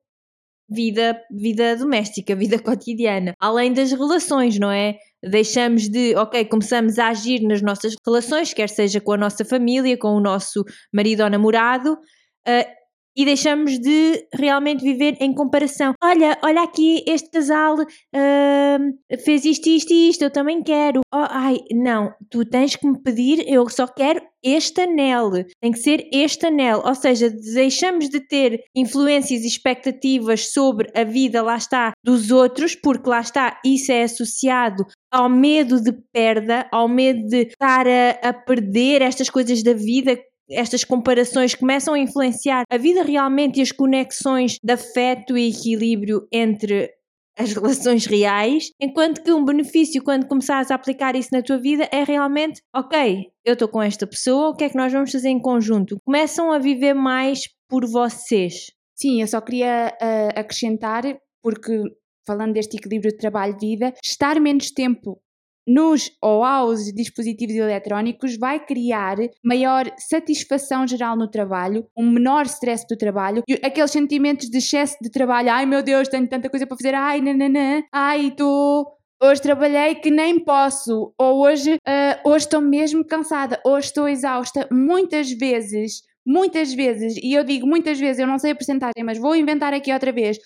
vida, 0.70 1.20
vida 1.32 1.76
doméstica, 1.76 2.36
vida 2.38 2.60
cotidiana, 2.60 3.34
além 3.40 3.74
das 3.74 3.92
relações, 3.92 4.60
não 4.60 4.72
é? 4.72 4.98
Deixamos 5.24 5.90
de, 5.90 6.16
ok, 6.16 6.46
começamos 6.46 7.00
a 7.00 7.08
agir 7.08 7.42
nas 7.42 7.62
nossas 7.62 7.96
relações, 8.06 8.54
quer 8.54 8.70
seja 8.70 9.02
com 9.02 9.14
a 9.14 9.18
nossa 9.18 9.44
família, 9.44 9.98
com 9.98 10.10
o 10.10 10.20
nosso 10.20 10.64
marido 10.94 11.24
ou 11.24 11.30
namorado, 11.30 11.94
uh, 11.94 12.77
e 13.18 13.26
deixamos 13.26 13.80
de 13.80 14.28
realmente 14.32 14.84
viver 14.84 15.18
em 15.20 15.34
comparação. 15.34 15.94
Olha, 16.04 16.38
olha 16.44 16.62
aqui, 16.62 17.04
este 17.08 17.32
casal 17.32 17.76
uh, 17.80 19.18
fez 19.26 19.44
isto, 19.44 19.68
isto 19.68 19.92
e 19.92 20.10
isto, 20.10 20.22
eu 20.22 20.30
também 20.30 20.62
quero. 20.62 21.02
Oh, 21.12 21.26
ai, 21.28 21.58
não, 21.74 22.14
tu 22.30 22.46
tens 22.46 22.76
que 22.76 22.88
me 22.88 23.02
pedir, 23.02 23.44
eu 23.52 23.68
só 23.70 23.88
quero 23.88 24.22
este 24.44 24.82
anel, 24.82 25.32
tem 25.60 25.72
que 25.72 25.80
ser 25.80 26.08
este 26.14 26.46
anel. 26.46 26.84
Ou 26.86 26.94
seja, 26.94 27.30
deixamos 27.30 28.08
de 28.08 28.20
ter 28.20 28.62
influências 28.76 29.44
e 29.44 29.48
expectativas 29.48 30.54
sobre 30.54 30.92
a 30.96 31.04
vida, 31.04 31.42
lá 31.42 31.58
está, 31.58 31.94
dos 32.04 32.30
outros, 32.30 32.76
porque 32.76 33.10
lá 33.10 33.20
está, 33.20 33.60
isso 33.66 33.92
é 33.92 34.04
associado 34.04 34.86
ao 35.12 35.28
medo 35.28 35.82
de 35.82 35.92
perda, 36.14 36.68
ao 36.72 36.88
medo 36.88 37.28
de 37.28 37.48
estar 37.48 37.88
a, 37.88 38.30
a 38.30 38.34
perder 38.34 39.02
estas 39.02 39.30
coisas 39.30 39.64
da 39.64 39.74
vida 39.74 40.18
estas 40.50 40.84
comparações 40.84 41.56
começam 41.56 41.94
a 41.94 42.00
influenciar 42.00 42.64
a 42.70 42.78
vida 42.78 43.04
realmente 43.04 43.60
e 43.60 43.62
as 43.62 43.72
conexões 43.72 44.58
de 44.64 44.74
afeto 44.74 45.38
e 45.38 45.50
equilíbrio 45.50 46.28
entre 46.32 46.92
as 47.38 47.54
relações 47.54 48.06
reais, 48.06 48.72
enquanto 48.82 49.22
que 49.22 49.32
um 49.32 49.46
benefício 49.46 50.04
quando 50.04 50.28
começares 50.28 50.72
a 50.72 50.76
aplicar 50.76 51.16
isso 51.16 51.30
na 51.32 51.42
tua 51.42 51.58
vida 51.58 51.88
é 51.92 52.04
realmente, 52.04 52.62
ok, 52.76 53.28
eu 53.46 53.54
estou 53.54 53.68
com 53.68 53.82
esta 53.82 54.08
pessoa, 54.08 54.50
o 54.50 54.56
que 54.56 54.64
é 54.64 54.70
que 54.70 54.78
nós 54.78 54.92
vamos 54.92 55.12
fazer 55.12 55.30
em 55.30 55.40
conjunto? 55.40 55.98
Começam 56.04 56.52
a 56.52 56.58
viver 56.58 56.94
mais 56.94 57.44
por 57.70 57.86
vocês. 57.86 58.72
Sim, 58.96 59.22
eu 59.22 59.28
só 59.28 59.40
queria 59.40 59.96
uh, 60.02 60.40
acrescentar, 60.40 61.04
porque 61.44 61.84
falando 62.26 62.54
deste 62.54 62.76
equilíbrio 62.78 63.12
de 63.12 63.18
trabalho-vida, 63.18 63.94
estar 64.04 64.40
menos 64.42 64.72
tempo 64.72 65.22
nos 65.68 66.12
ou 66.22 66.44
aos 66.44 66.86
dispositivos 66.94 67.56
eletrónicos 67.56 68.38
vai 68.38 68.64
criar 68.64 69.18
maior 69.44 69.92
satisfação 69.98 70.88
geral 70.88 71.18
no 71.18 71.30
trabalho, 71.30 71.86
um 71.96 72.10
menor 72.10 72.46
stress 72.46 72.86
do 72.90 72.98
trabalho, 72.98 73.44
e 73.48 73.54
aqueles 73.56 73.92
sentimentos 73.92 74.50
de 74.50 74.58
excesso 74.58 74.98
de 75.02 75.10
trabalho, 75.10 75.52
ai 75.52 75.66
meu 75.66 75.84
Deus, 75.84 76.08
tenho 76.08 76.28
tanta 76.28 76.50
coisa 76.50 76.66
para 76.66 76.78
fazer, 76.78 76.94
ai 76.94 77.22
nananã, 77.22 77.84
ai 77.92 78.28
estou 78.28 78.98
Hoje 79.20 79.42
trabalhei 79.42 79.96
que 79.96 80.12
nem 80.12 80.40
posso, 80.40 81.12
ou 81.18 81.40
hoje, 81.40 81.74
uh, 81.74 82.30
hoje 82.30 82.46
estou 82.46 82.62
mesmo 82.62 83.04
cansada, 83.04 83.60
hoje 83.66 83.88
estou 83.88 84.08
exausta. 84.08 84.68
Muitas 84.72 85.32
vezes, 85.32 86.04
muitas 86.24 86.72
vezes, 86.72 87.16
e 87.18 87.34
eu 87.34 87.44
digo 87.44 87.66
muitas 87.66 88.00
vezes, 88.00 88.20
eu 88.20 88.28
não 88.28 88.38
sei 88.38 88.52
a 88.52 88.56
porcentagem, 88.56 89.04
mas 89.04 89.18
vou 89.18 89.36
inventar 89.36 89.74
aqui 89.74 89.92
outra 89.92 90.12
vez. 90.12 90.38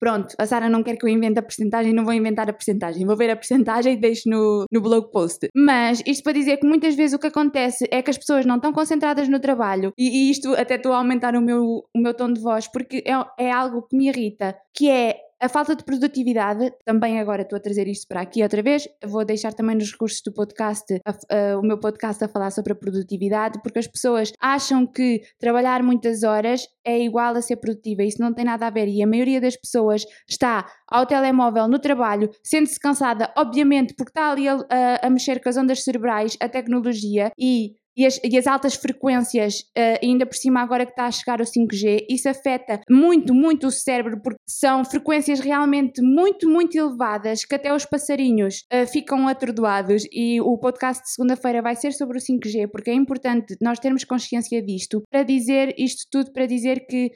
Pronto, 0.00 0.34
a 0.38 0.46
Sara 0.46 0.68
não 0.68 0.82
quer 0.82 0.96
que 0.96 1.04
eu 1.04 1.10
invente 1.10 1.38
a 1.38 1.42
porcentagem, 1.42 1.92
não 1.92 2.04
vou 2.04 2.14
inventar 2.14 2.48
a 2.48 2.52
porcentagem. 2.52 3.06
Vou 3.06 3.16
ver 3.16 3.30
a 3.30 3.36
porcentagem 3.36 3.94
e 3.94 4.00
deixo 4.00 4.30
no, 4.30 4.64
no 4.72 4.80
blog 4.80 5.10
post. 5.10 5.48
Mas 5.54 6.02
isto 6.06 6.24
para 6.24 6.32
dizer 6.32 6.56
que 6.56 6.66
muitas 6.66 6.94
vezes 6.94 7.14
o 7.14 7.18
que 7.18 7.26
acontece 7.26 7.86
é 7.90 8.00
que 8.00 8.10
as 8.10 8.16
pessoas 8.16 8.46
não 8.46 8.56
estão 8.56 8.72
concentradas 8.72 9.28
no 9.28 9.38
trabalho 9.38 9.92
e, 9.98 10.08
e 10.08 10.30
isto 10.30 10.54
até 10.54 10.76
estou 10.76 10.92
a 10.92 10.98
aumentar 10.98 11.36
o 11.36 11.42
meu, 11.42 11.84
o 11.94 11.98
meu 11.98 12.14
tom 12.14 12.32
de 12.32 12.40
voz 12.40 12.66
porque 12.66 13.04
é, 13.06 13.44
é 13.46 13.52
algo 13.52 13.82
que 13.82 13.96
me 13.96 14.08
irrita, 14.08 14.56
que 14.74 14.88
é 14.88 15.16
a 15.40 15.48
falta 15.48 15.74
de 15.74 15.82
produtividade, 15.82 16.70
também 16.84 17.18
agora 17.18 17.42
estou 17.42 17.56
a 17.56 17.60
trazer 17.60 17.88
isto 17.88 18.06
para 18.06 18.20
aqui 18.20 18.42
outra 18.42 18.62
vez, 18.62 18.86
vou 19.04 19.24
deixar 19.24 19.54
também 19.54 19.74
nos 19.74 19.90
recursos 19.90 20.20
do 20.22 20.32
podcast 20.32 21.00
a, 21.04 21.10
a, 21.34 21.58
o 21.58 21.62
meu 21.62 21.78
podcast 21.78 22.22
a 22.22 22.28
falar 22.28 22.50
sobre 22.50 22.74
a 22.74 22.76
produtividade, 22.76 23.58
porque 23.62 23.78
as 23.78 23.86
pessoas 23.86 24.32
acham 24.38 24.86
que 24.86 25.22
trabalhar 25.38 25.82
muitas 25.82 26.22
horas 26.22 26.68
é 26.84 27.00
igual 27.00 27.34
a 27.34 27.42
ser 27.42 27.56
produtiva, 27.56 28.02
isso 28.02 28.20
não 28.20 28.34
tem 28.34 28.44
nada 28.44 28.66
a 28.66 28.70
ver. 28.70 28.88
E 28.88 29.02
a 29.02 29.06
maioria 29.06 29.40
das 29.40 29.56
pessoas 29.56 30.04
está 30.28 30.66
ao 30.86 31.06
telemóvel 31.06 31.68
no 31.68 31.78
trabalho, 31.78 32.30
sente-se 32.42 32.78
cansada, 32.78 33.32
obviamente, 33.36 33.94
porque 33.94 34.10
está 34.10 34.30
ali 34.30 34.46
a, 34.46 34.58
a, 35.02 35.08
mexer 35.08 35.40
com 35.42 35.48
as 35.48 35.56
ondas 35.56 35.82
cerebrais, 35.84 36.36
a 36.40 36.48
tecnologia 36.48 37.32
e 37.38 37.76
e 37.96 38.06
as, 38.06 38.20
e 38.22 38.38
as, 38.38 38.46
altas 38.46 38.74
frequências, 38.74 39.60
uh, 39.76 39.98
ainda 40.02 40.24
por 40.24 40.36
cima 40.36 40.60
agora 40.60 40.86
que 40.86 40.92
está 40.92 41.06
a 41.06 41.10
chegar 41.10 41.40
o 41.40 41.44
5G, 41.44 42.06
isso 42.08 42.28
afeta 42.28 42.80
muito, 42.88 43.34
muito 43.34 43.66
o 43.66 43.70
cérebro, 43.70 44.20
porque 44.22 44.38
são 44.48 44.84
frequências 44.84 45.40
realmente 45.40 46.00
muito, 46.00 46.48
muito 46.48 46.76
elevadas, 46.76 47.44
que 47.44 47.54
até 47.54 47.74
os 47.74 47.84
passarinhos 47.84 48.64
uh, 48.72 48.86
ficam 48.86 49.26
atordoados. 49.26 50.04
E 50.12 50.40
o 50.40 50.56
podcast 50.58 51.02
de 51.02 51.10
segunda-feira 51.10 51.60
vai 51.60 51.74
ser 51.74 51.92
sobre 51.92 52.18
o 52.18 52.20
5G, 52.20 52.68
porque 52.70 52.90
é 52.90 52.94
importante 52.94 53.56
nós 53.60 53.78
termos 53.78 54.04
consciência 54.04 54.62
disto, 54.62 55.02
para 55.10 55.22
dizer 55.22 55.74
isto 55.76 56.06
tudo, 56.10 56.32
para 56.32 56.46
dizer 56.46 56.86
que 56.86 57.10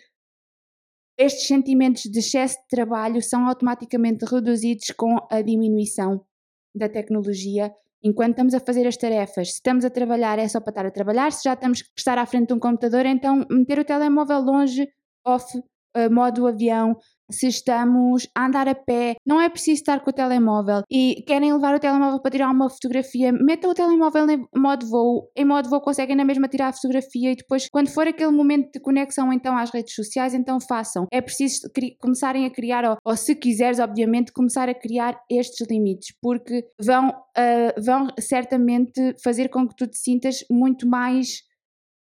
estes 1.17 1.47
sentimentos 1.47 2.03
de 2.03 2.19
excesso 2.19 2.57
de 2.57 2.69
trabalho 2.69 3.23
são 3.23 3.47
automaticamente 3.47 4.25
reduzidos 4.25 4.87
com 4.97 5.17
a 5.31 5.41
diminuição 5.41 6.25
da 6.75 6.89
tecnologia 6.89 7.73
enquanto 8.05 8.33
estamos 8.33 8.55
a 8.55 8.61
fazer 8.61 8.87
as 8.87 8.97
tarefas, 8.97 9.49
se 9.49 9.55
estamos 9.55 9.85
a 9.85 9.91
trabalhar 9.91 10.39
é 10.39 10.47
só 10.47 10.61
para 10.61 10.71
estar 10.71 10.87
a 10.87 10.91
trabalhar, 10.91 11.33
se 11.33 11.43
já 11.45 11.55
estamos 11.55 11.81
a 11.81 11.85
estar 11.97 12.19
à 12.19 12.27
frente 12.27 12.49
de 12.49 12.55
um 12.55 12.59
computador, 12.61 13.07
então 13.07 13.47
meter 13.51 13.79
o 13.79 13.85
telemóvel 13.85 14.41
longe, 14.41 14.87
off, 15.25 15.59
modo 16.11 16.47
avião, 16.47 16.97
se 17.31 17.49
estamos 17.49 18.29
a 18.35 18.47
andar 18.47 18.69
a 18.69 18.75
pé, 18.75 19.17
não 19.27 19.41
é 19.41 19.49
preciso 19.49 19.81
estar 19.81 20.01
com 20.01 20.11
o 20.11 20.13
telemóvel 20.13 20.83
e 20.91 21.23
querem 21.27 21.53
levar 21.53 21.75
o 21.75 21.81
telemóvel 21.81 22.21
para 22.21 22.31
tirar 22.31 22.51
uma 22.51 22.69
fotografia, 22.69 23.33
metam 23.33 23.71
o 23.71 23.75
telemóvel 23.75 24.29
em 24.31 24.47
modo 24.57 24.87
voo, 24.89 25.31
em 25.37 25.45
modo 25.45 25.69
voo 25.69 25.81
conseguem 25.81 26.17
na 26.17 26.25
mesma 26.25 26.49
tirar 26.49 26.69
a 26.69 26.73
fotografia 26.73 27.33
e 27.33 27.37
depois, 27.37 27.69
quando 27.71 27.89
for 27.89 28.07
aquele 28.07 28.31
momento 28.31 28.73
de 28.73 28.81
conexão 28.81 29.33
então 29.33 29.57
às 29.57 29.71
redes 29.71 29.95
sociais, 29.95 30.35
então 30.35 30.59
façam. 30.61 31.07
É 31.13 31.21
preciso 31.21 31.71
começarem 31.99 32.45
a 32.47 32.51
criar, 32.51 32.85
ou, 32.85 32.97
ou, 33.05 33.17
se 33.17 33.35
quiseres, 33.35 33.79
obviamente, 33.79 34.33
começar 34.33 34.69
a 34.69 34.75
criar 34.75 35.19
estes 35.31 35.67
limites, 35.69 36.15
porque 36.21 36.65
vão, 36.81 37.09
uh, 37.09 37.83
vão 37.83 38.09
certamente 38.19 39.15
fazer 39.23 39.49
com 39.49 39.67
que 39.67 39.77
tu 39.77 39.87
te 39.87 39.99
sintas 39.99 40.45
muito 40.51 40.87
mais 40.87 41.43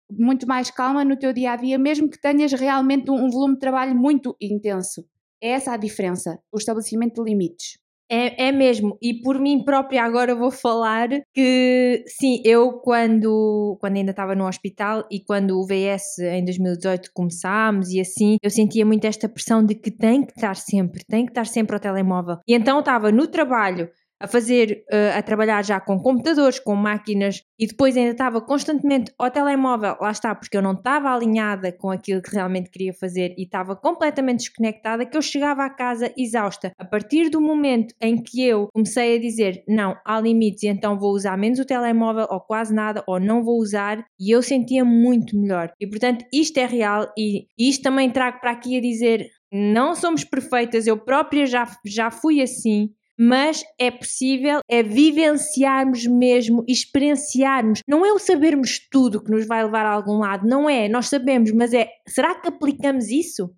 muito 0.09 0.47
mais 0.47 0.71
calma 0.71 1.03
no 1.03 1.17
teu 1.17 1.33
dia 1.33 1.51
a 1.51 1.55
dia, 1.55 1.77
mesmo 1.77 2.09
que 2.09 2.19
tenhas 2.19 2.51
realmente 2.53 3.11
um, 3.11 3.29
volume 3.29 3.55
de 3.55 3.59
trabalho 3.59 3.95
muito 3.95 4.35
intenso. 4.41 5.05
É 5.41 5.49
essa 5.49 5.73
a 5.73 5.77
diferença, 5.77 6.39
o 6.51 6.57
estabelecimento 6.57 7.23
de 7.23 7.29
limites. 7.29 7.77
É, 8.09 8.47
é 8.47 8.51
mesmo, 8.53 8.97
e 9.01 9.19
por 9.19 9.37
mim 9.37 9.65
própria 9.65 10.01
agora 10.01 10.33
vou 10.33 10.49
falar 10.49 11.09
que 11.33 12.05
sim, 12.07 12.41
eu 12.45 12.79
quando, 12.79 13.77
quando 13.81 13.97
ainda 13.97 14.11
estava 14.11 14.33
no 14.33 14.47
hospital 14.47 15.05
e 15.11 15.19
quando 15.19 15.59
o 15.59 15.65
VS 15.65 16.19
em 16.19 16.45
2018 16.45 17.11
começámos 17.13 17.89
e 17.91 17.99
assim, 17.99 18.37
eu 18.41 18.49
sentia 18.49 18.85
muito 18.85 19.03
esta 19.03 19.27
pressão 19.27 19.61
de 19.65 19.75
que 19.75 19.91
tem 19.91 20.25
que 20.25 20.31
estar 20.31 20.55
sempre, 20.55 21.03
tem 21.05 21.25
que 21.25 21.31
estar 21.31 21.45
sempre 21.45 21.75
ao 21.75 21.81
telemóvel. 21.81 22.37
E 22.47 22.55
então 22.55 22.79
estava 22.79 23.11
no 23.11 23.27
trabalho, 23.27 23.89
a 24.19 24.27
fazer, 24.27 24.83
uh, 24.91 25.17
a 25.17 25.21
trabalhar 25.21 25.63
já 25.63 25.79
com 25.79 25.99
computadores, 25.99 26.59
com 26.59 26.75
máquinas 26.75 27.43
e 27.59 27.67
depois 27.67 27.95
ainda 27.95 28.11
estava 28.11 28.41
constantemente 28.41 29.11
ao 29.17 29.29
telemóvel, 29.29 29.95
lá 29.99 30.11
está, 30.11 30.33
porque 30.33 30.57
eu 30.57 30.61
não 30.61 30.73
estava 30.73 31.13
alinhada 31.13 31.71
com 31.71 31.89
aquilo 31.91 32.21
que 32.21 32.33
realmente 32.33 32.69
queria 32.69 32.93
fazer 32.93 33.33
e 33.37 33.43
estava 33.43 33.75
completamente 33.75 34.39
desconectada, 34.39 35.05
que 35.05 35.17
eu 35.17 35.21
chegava 35.21 35.63
à 35.63 35.69
casa 35.69 36.11
exausta. 36.17 36.71
A 36.77 36.85
partir 36.85 37.29
do 37.29 37.41
momento 37.41 37.93
em 38.01 38.21
que 38.21 38.43
eu 38.43 38.67
comecei 38.73 39.17
a 39.17 39.19
dizer 39.19 39.63
não, 39.67 39.95
há 40.05 40.19
limites 40.19 40.63
e 40.63 40.67
então 40.67 40.97
vou 40.97 41.13
usar 41.13 41.37
menos 41.37 41.59
o 41.59 41.65
telemóvel 41.65 42.27
ou 42.29 42.39
quase 42.39 42.73
nada 42.73 43.03
ou 43.07 43.19
não 43.19 43.43
vou 43.43 43.59
usar, 43.59 44.03
e 44.19 44.31
eu 44.31 44.41
sentia 44.41 44.83
muito 44.83 45.37
melhor. 45.37 45.71
E 45.79 45.87
portanto, 45.87 46.25
isto 46.33 46.57
é 46.57 46.65
real 46.65 47.11
e 47.17 47.47
isto 47.57 47.83
também 47.83 48.09
trago 48.09 48.39
para 48.39 48.51
aqui 48.51 48.77
a 48.77 48.81
dizer 48.81 49.27
não 49.51 49.95
somos 49.95 50.23
perfeitas, 50.23 50.87
eu 50.87 50.97
própria 50.97 51.45
já, 51.45 51.65
já 51.85 52.11
fui 52.11 52.41
assim, 52.41 52.89
mas 53.17 53.63
é 53.79 53.89
possível 53.89 54.59
é 54.69 54.83
vivenciarmos 54.83 56.05
mesmo, 56.05 56.63
experienciarmos. 56.67 57.81
Não 57.87 58.05
é 58.05 58.11
o 58.11 58.19
sabermos 58.19 58.79
tudo 58.91 59.23
que 59.23 59.31
nos 59.31 59.47
vai 59.47 59.63
levar 59.63 59.85
a 59.85 59.91
algum 59.91 60.19
lado, 60.19 60.47
não 60.47 60.69
é. 60.69 60.87
Nós 60.87 61.07
sabemos, 61.07 61.51
mas 61.51 61.73
é 61.73 61.89
será 62.07 62.35
que 62.35 62.47
aplicamos 62.47 63.09
isso? 63.09 63.49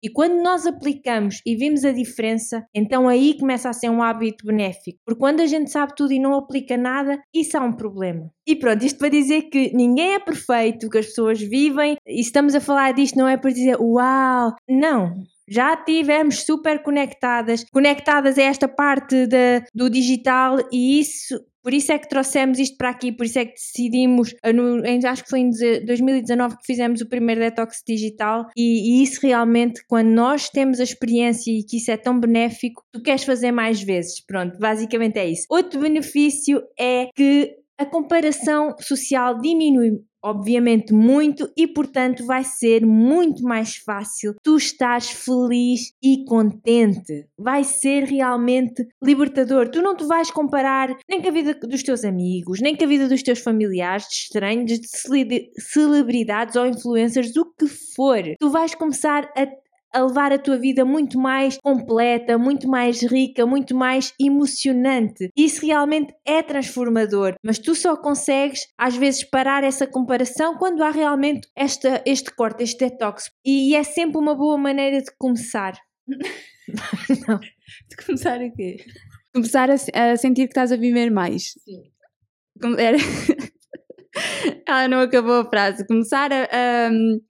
E 0.00 0.08
quando 0.08 0.40
nós 0.40 0.64
aplicamos 0.64 1.40
e 1.44 1.56
vimos 1.56 1.84
a 1.84 1.90
diferença, 1.90 2.64
então 2.72 3.08
aí 3.08 3.36
começa 3.36 3.68
a 3.68 3.72
ser 3.72 3.90
um 3.90 4.00
hábito 4.00 4.46
benéfico. 4.46 4.98
Porque 5.04 5.18
quando 5.18 5.40
a 5.40 5.46
gente 5.46 5.70
sabe 5.70 5.92
tudo 5.96 6.12
e 6.12 6.20
não 6.20 6.34
aplica 6.34 6.76
nada, 6.76 7.20
isso 7.34 7.56
é 7.56 7.60
um 7.60 7.72
problema. 7.72 8.30
E 8.46 8.54
pronto, 8.54 8.84
isto 8.84 8.96
para 8.96 9.08
dizer 9.08 9.42
que 9.50 9.74
ninguém 9.74 10.14
é 10.14 10.20
perfeito, 10.20 10.88
que 10.88 10.98
as 10.98 11.06
pessoas 11.06 11.40
vivem, 11.40 11.96
e 12.06 12.20
estamos 12.20 12.54
a 12.54 12.60
falar 12.60 12.92
disto 12.92 13.18
não 13.18 13.26
é 13.26 13.36
para 13.36 13.50
dizer 13.50 13.76
uau, 13.80 14.54
não. 14.68 15.14
Já 15.48 15.76
tivemos 15.76 16.42
super 16.42 16.82
conectadas, 16.82 17.64
conectadas 17.70 18.38
a 18.38 18.42
esta 18.42 18.68
parte 18.68 19.26
de, 19.26 19.62
do 19.74 19.88
digital 19.88 20.58
e 20.72 21.00
isso 21.00 21.38
por 21.68 21.74
isso 21.74 21.92
é 21.92 21.98
que 21.98 22.08
trouxemos 22.08 22.58
isto 22.58 22.78
para 22.78 22.88
aqui, 22.88 23.12
por 23.12 23.26
isso 23.26 23.38
é 23.38 23.44
que 23.44 23.52
decidimos, 23.52 24.34
eh, 24.42 25.06
acho 25.06 25.24
que 25.24 25.28
foi 25.28 25.40
em 25.40 25.50
2019 25.50 26.56
que 26.56 26.64
fizemos 26.64 27.02
o 27.02 27.06
primeiro 27.06 27.42
detox 27.42 27.82
digital 27.86 28.46
e, 28.56 29.00
e, 29.00 29.02
isso 29.02 29.20
realmente, 29.20 29.82
quando 29.86 30.08
nós 30.08 30.48
temos 30.48 30.80
a 30.80 30.84
experiência 30.84 31.50
e 31.50 31.62
que 31.62 31.76
isso 31.76 31.90
é 31.90 31.98
tão 31.98 32.18
benéfico, 32.18 32.82
tu 32.90 33.02
queres 33.02 33.24
fazer 33.24 33.52
mais 33.52 33.82
vezes. 33.82 34.24
Pronto, 34.24 34.58
basicamente 34.58 35.18
é 35.18 35.28
isso. 35.28 35.44
Outro 35.50 35.80
benefício 35.80 36.62
é 36.78 37.10
que 37.14 37.54
a 37.76 37.84
comparação 37.84 38.74
social 38.80 39.38
diminui 39.38 40.00
obviamente 40.22 40.92
muito 40.92 41.50
e 41.56 41.66
portanto 41.66 42.24
vai 42.26 42.44
ser 42.44 42.84
muito 42.84 43.42
mais 43.42 43.76
fácil 43.76 44.34
tu 44.42 44.56
estás 44.56 45.10
feliz 45.10 45.92
e 46.02 46.24
contente. 46.24 47.26
Vai 47.38 47.64
ser 47.64 48.04
realmente 48.04 48.86
libertador. 49.02 49.68
Tu 49.68 49.80
não 49.80 49.96
te 49.96 50.04
vais 50.04 50.30
comparar 50.30 50.96
nem 51.08 51.20
com 51.20 51.28
a 51.28 51.32
vida 51.32 51.54
dos 51.54 51.82
teus 51.82 52.04
amigos 52.04 52.60
nem 52.60 52.76
com 52.76 52.84
a 52.84 52.88
vida 52.88 53.08
dos 53.08 53.22
teus 53.22 53.40
familiares 53.40 54.06
de 54.08 54.14
estranhos 54.14 54.80
de 54.80 55.50
celebridades 55.58 56.56
ou 56.56 56.66
influencers 56.66 57.36
o 57.36 57.44
que 57.44 57.66
for. 57.66 58.22
Tu 58.38 58.50
vais 58.50 58.74
começar 58.74 59.30
a 59.36 59.46
a 59.92 60.02
levar 60.02 60.32
a 60.32 60.38
tua 60.38 60.58
vida 60.58 60.84
muito 60.84 61.18
mais 61.18 61.58
completa, 61.58 62.36
muito 62.38 62.68
mais 62.68 63.02
rica, 63.02 63.46
muito 63.46 63.74
mais 63.74 64.12
emocionante. 64.20 65.30
Isso 65.36 65.64
realmente 65.66 66.14
é 66.24 66.42
transformador, 66.42 67.34
mas 67.42 67.58
tu 67.58 67.74
só 67.74 67.96
consegues 67.96 68.60
às 68.76 68.96
vezes 68.96 69.24
parar 69.24 69.64
essa 69.64 69.86
comparação 69.86 70.56
quando 70.56 70.82
há 70.82 70.90
realmente 70.90 71.48
esta, 71.56 72.02
este 72.06 72.34
corte, 72.34 72.62
este 72.62 72.88
detox. 72.88 73.30
E, 73.44 73.74
é 73.74 73.82
sempre 73.82 74.18
uma 74.18 74.34
boa 74.34 74.58
maneira 74.58 75.00
de 75.00 75.10
começar. 75.18 75.78
Não. 77.28 77.38
De 77.38 77.96
começar 78.04 78.40
a 78.40 78.50
quê? 78.50 78.76
Começar 79.34 79.70
a, 79.70 79.74
a, 79.74 80.16
sentir 80.16 80.42
que 80.42 80.52
estás 80.52 80.72
a 80.72 80.76
viver 80.76 81.10
mais. 81.10 81.52
Sim. 81.64 81.82
Era... 82.78 82.98
Ela 84.66 84.88
não 84.88 85.00
acabou 85.00 85.40
a 85.40 85.44
frase. 85.44 85.86
Começar 85.86 86.32
a, 86.32 86.44
a, 86.44 86.90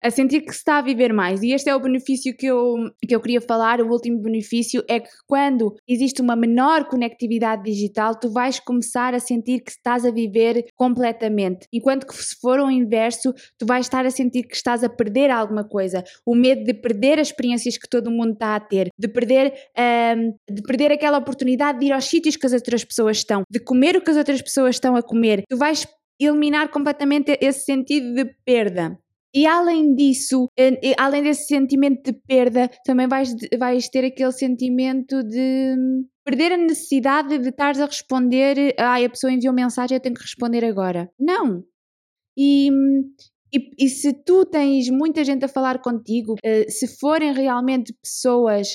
a, 0.03 0.11
sentir 0.11 0.41
que 0.41 0.51
se 0.51 0.59
está 0.59 0.77
a 0.77 0.81
viver 0.81 1.13
mais. 1.13 1.41
E 1.41 1.51
este 1.51 1.69
é 1.69 1.75
o 1.75 1.79
benefício 1.79 2.35
que 2.35 2.45
eu, 2.45 2.75
que 3.07 3.15
eu 3.15 3.21
queria 3.21 3.41
falar. 3.41 3.81
O 3.81 3.89
último 3.89 4.21
benefício 4.21 4.83
é 4.87 4.99
que 4.99 5.09
quando 5.27 5.75
existe 5.87 6.21
uma 6.21 6.35
menor 6.35 6.85
conectividade 6.85 7.63
digital, 7.63 8.19
tu 8.19 8.31
vais 8.31 8.59
começar 8.59 9.13
a 9.13 9.19
sentir 9.19 9.61
que 9.61 9.71
estás 9.71 10.05
a 10.05 10.11
viver 10.11 10.65
completamente. 10.75 11.67
Enquanto 11.73 12.05
que 12.05 12.15
se 12.15 12.35
for 12.39 12.59
o 12.59 12.69
inverso, 12.69 13.33
tu 13.57 13.65
vais 13.65 13.85
estar 13.85 14.05
a 14.05 14.11
sentir 14.11 14.43
que 14.43 14.55
estás 14.55 14.83
a 14.83 14.89
perder 14.89 15.29
alguma 15.29 15.63
coisa. 15.63 16.03
O 16.25 16.35
medo 16.35 16.63
de 16.63 16.73
perder 16.73 17.19
as 17.19 17.27
experiências 17.27 17.77
que 17.77 17.89
todo 17.89 18.11
mundo 18.11 18.33
está 18.33 18.55
a 18.55 18.59
ter, 18.59 18.89
de 18.97 19.07
perder, 19.07 19.53
um, 20.17 20.33
de 20.53 20.61
perder 20.63 20.91
aquela 20.91 21.17
oportunidade 21.17 21.79
de 21.79 21.85
ir 21.87 21.91
aos 21.91 22.05
sítios 22.05 22.35
que 22.35 22.45
as 22.45 22.53
outras 22.53 22.83
pessoas 22.83 23.17
estão, 23.17 23.43
de 23.49 23.59
comer 23.59 23.95
o 23.95 24.01
que 24.01 24.11
as 24.11 24.17
outras 24.17 24.41
pessoas 24.41 24.75
estão 24.75 24.95
a 24.95 25.01
comer. 25.01 25.43
Tu 25.49 25.57
vais 25.57 25.85
eliminar 26.25 26.69
completamente 26.69 27.37
esse 27.41 27.65
sentido 27.65 28.13
de 28.13 28.25
perda. 28.45 28.97
E 29.33 29.47
além 29.47 29.95
disso, 29.95 30.47
além 30.97 31.23
desse 31.23 31.45
sentimento 31.45 32.11
de 32.11 32.19
perda, 32.27 32.69
também 32.85 33.07
vais, 33.07 33.33
vais 33.57 33.87
ter 33.87 34.03
aquele 34.03 34.31
sentimento 34.31 35.23
de 35.23 35.75
perder 36.25 36.51
a 36.51 36.57
necessidade 36.57 37.37
de 37.37 37.49
estares 37.49 37.79
a 37.79 37.85
responder. 37.85 38.75
Ai, 38.77 39.03
ah, 39.03 39.07
a 39.07 39.09
pessoa 39.09 39.31
enviou 39.31 39.53
mensagem, 39.53 39.95
eu 39.95 40.01
tenho 40.01 40.15
que 40.15 40.21
responder 40.21 40.65
agora. 40.65 41.09
Não. 41.17 41.63
E, 42.37 42.69
e, 43.53 43.85
e 43.85 43.89
se 43.89 44.13
tu 44.13 44.45
tens 44.45 44.89
muita 44.89 45.23
gente 45.23 45.45
a 45.45 45.49
falar 45.49 45.81
contigo, 45.81 46.35
eh, 46.43 46.69
se 46.69 46.87
forem 46.99 47.33
realmente 47.33 47.93
pessoas 48.03 48.69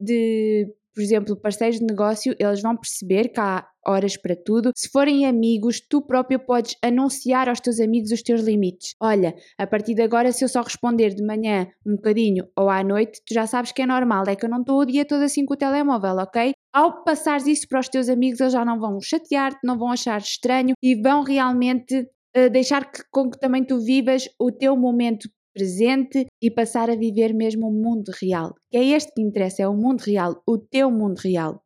de 0.00 0.66
por 1.00 1.04
exemplo, 1.04 1.34
parceiros 1.34 1.78
de 1.78 1.86
negócio, 1.86 2.36
eles 2.38 2.60
vão 2.60 2.76
perceber 2.76 3.30
que 3.30 3.40
há 3.40 3.66
horas 3.86 4.18
para 4.18 4.36
tudo. 4.36 4.70
Se 4.76 4.86
forem 4.90 5.24
amigos, 5.24 5.80
tu 5.80 6.02
próprio 6.02 6.38
podes 6.38 6.76
anunciar 6.84 7.48
aos 7.48 7.58
teus 7.58 7.80
amigos 7.80 8.10
os 8.10 8.22
teus 8.22 8.42
limites. 8.42 8.94
Olha, 9.00 9.34
a 9.56 9.66
partir 9.66 9.94
de 9.94 10.02
agora, 10.02 10.30
se 10.30 10.44
eu 10.44 10.48
só 10.48 10.60
responder 10.60 11.14
de 11.14 11.24
manhã 11.24 11.66
um 11.86 11.96
bocadinho 11.96 12.46
ou 12.54 12.68
à 12.68 12.84
noite, 12.84 13.22
tu 13.26 13.32
já 13.32 13.46
sabes 13.46 13.72
que 13.72 13.80
é 13.80 13.86
normal, 13.86 14.24
é 14.28 14.36
que 14.36 14.44
eu 14.44 14.50
não 14.50 14.60
estou 14.60 14.78
o 14.78 14.84
dia 14.84 15.06
todo 15.06 15.22
assim 15.22 15.46
com 15.46 15.54
o 15.54 15.56
telemóvel, 15.56 16.16
ok? 16.16 16.52
Ao 16.70 17.02
passares 17.02 17.46
isso 17.46 17.66
para 17.66 17.80
os 17.80 17.88
teus 17.88 18.10
amigos, 18.10 18.40
eles 18.40 18.52
já 18.52 18.62
não 18.62 18.78
vão 18.78 19.00
chatear-te, 19.00 19.60
não 19.64 19.78
vão 19.78 19.90
achar 19.90 20.20
estranho 20.20 20.74
e 20.82 21.00
vão 21.00 21.22
realmente 21.22 21.98
uh, 22.36 22.50
deixar 22.50 22.92
que, 22.92 23.00
com 23.10 23.30
que 23.30 23.40
também 23.40 23.64
tu 23.64 23.78
vivas 23.80 24.28
o 24.38 24.52
teu 24.52 24.76
momento 24.76 25.30
presente 25.52 26.26
e 26.40 26.50
passar 26.50 26.90
a 26.90 26.96
viver 26.96 27.32
mesmo 27.34 27.68
o 27.68 27.72
mundo 27.72 28.10
real. 28.20 28.54
Que 28.70 28.76
é 28.78 28.84
este 28.84 29.12
que 29.14 29.22
interessa, 29.22 29.62
é 29.62 29.68
o 29.68 29.74
mundo 29.74 30.00
real, 30.00 30.42
o 30.46 30.58
teu 30.58 30.90
mundo 30.90 31.18
real. 31.18 31.62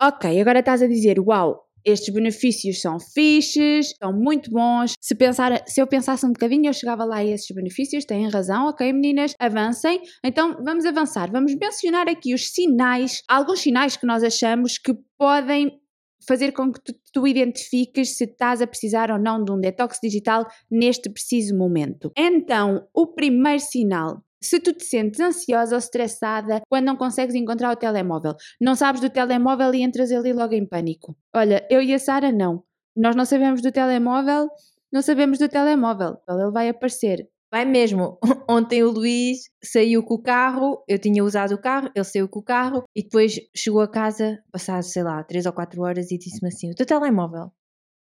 Ok, 0.00 0.40
agora 0.40 0.60
estás 0.60 0.82
a 0.82 0.86
dizer, 0.86 1.20
uau, 1.20 1.64
estes 1.84 2.12
benefícios 2.12 2.80
são 2.80 2.98
fixes, 3.00 3.94
são 4.02 4.12
muito 4.12 4.50
bons. 4.50 4.94
Se, 5.00 5.14
pensar, 5.14 5.62
se 5.66 5.80
eu 5.80 5.86
pensasse 5.86 6.24
um 6.24 6.32
bocadinho, 6.32 6.68
eu 6.68 6.72
chegava 6.72 7.04
lá 7.04 7.16
a 7.16 7.24
esses 7.24 7.50
benefícios, 7.54 8.04
têm 8.04 8.28
razão, 8.28 8.68
ok, 8.68 8.92
meninas, 8.92 9.34
avancem. 9.38 10.00
Então 10.24 10.56
vamos 10.62 10.84
avançar, 10.84 11.30
vamos 11.30 11.54
mencionar 11.54 12.08
aqui 12.08 12.34
os 12.34 12.50
sinais, 12.50 13.22
alguns 13.28 13.60
sinais 13.60 13.96
que 13.96 14.06
nós 14.06 14.22
achamos 14.22 14.78
que 14.78 14.94
podem 15.18 15.81
fazer 16.26 16.52
com 16.52 16.72
que 16.72 16.80
tu, 16.80 16.94
tu, 17.12 17.26
identifiques 17.26 18.16
se 18.16 18.24
estás 18.24 18.60
a 18.62 18.66
precisar 18.66 19.10
ou 19.10 19.18
não 19.18 19.42
de 19.42 19.52
um 19.52 19.60
detox 19.60 19.98
digital 20.02 20.46
neste 20.70 21.10
preciso 21.10 21.56
momento. 21.56 22.12
Então, 22.16 22.86
o 22.94 23.06
primeiro 23.06 23.60
sinal. 23.60 24.22
Se 24.40 24.58
tu 24.58 24.72
te 24.72 24.84
sentes 24.84 25.20
ansiosa 25.20 25.76
ou 25.76 25.78
estressada 25.78 26.62
quando 26.68 26.86
não 26.86 26.96
consegues 26.96 27.34
encontrar 27.34 27.70
o 27.70 27.76
telemóvel, 27.76 28.34
não 28.60 28.74
sabes 28.74 29.00
do 29.00 29.08
telemóvel 29.08 29.72
e 29.72 29.82
entras 29.82 30.10
ali 30.10 30.32
logo 30.32 30.52
em 30.52 30.66
pânico. 30.66 31.16
Olha, 31.34 31.64
eu 31.70 31.80
e 31.80 31.94
a 31.94 31.98
Sara 31.98 32.32
não. 32.32 32.64
Nós 32.96 33.14
não 33.14 33.24
sabemos 33.24 33.62
do 33.62 33.70
telemóvel, 33.70 34.48
não 34.92 35.00
sabemos 35.00 35.38
do 35.38 35.48
telemóvel. 35.48 36.18
Ele 36.28 36.50
vai 36.50 36.68
aparecer 36.68 37.28
Vai 37.52 37.66
mesmo. 37.66 38.18
Ontem 38.48 38.82
o 38.82 38.90
Luís 38.90 39.50
saiu 39.62 40.02
com 40.02 40.14
o 40.14 40.22
carro, 40.22 40.82
eu 40.88 40.98
tinha 40.98 41.22
usado 41.22 41.54
o 41.54 41.60
carro, 41.60 41.90
ele 41.94 42.04
saiu 42.04 42.26
com 42.26 42.40
o 42.40 42.42
carro 42.42 42.84
e 42.96 43.02
depois 43.02 43.38
chegou 43.54 43.82
a 43.82 43.90
casa, 43.90 44.42
passado, 44.50 44.82
sei 44.84 45.02
lá, 45.02 45.22
3 45.22 45.44
ou 45.44 45.52
4 45.52 45.82
horas 45.82 46.10
e 46.10 46.16
disse-me 46.18 46.48
assim: 46.48 46.70
O 46.70 46.74
teu 46.74 46.86
telemóvel? 46.86 47.52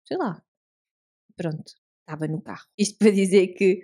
Sei 0.08 0.18
lá. 0.18 0.42
Pronto, 1.38 1.64
estava 2.02 2.28
no 2.28 2.42
carro. 2.42 2.66
Isto 2.78 2.98
para 3.00 3.12
dizer 3.12 3.48
que 3.50 3.82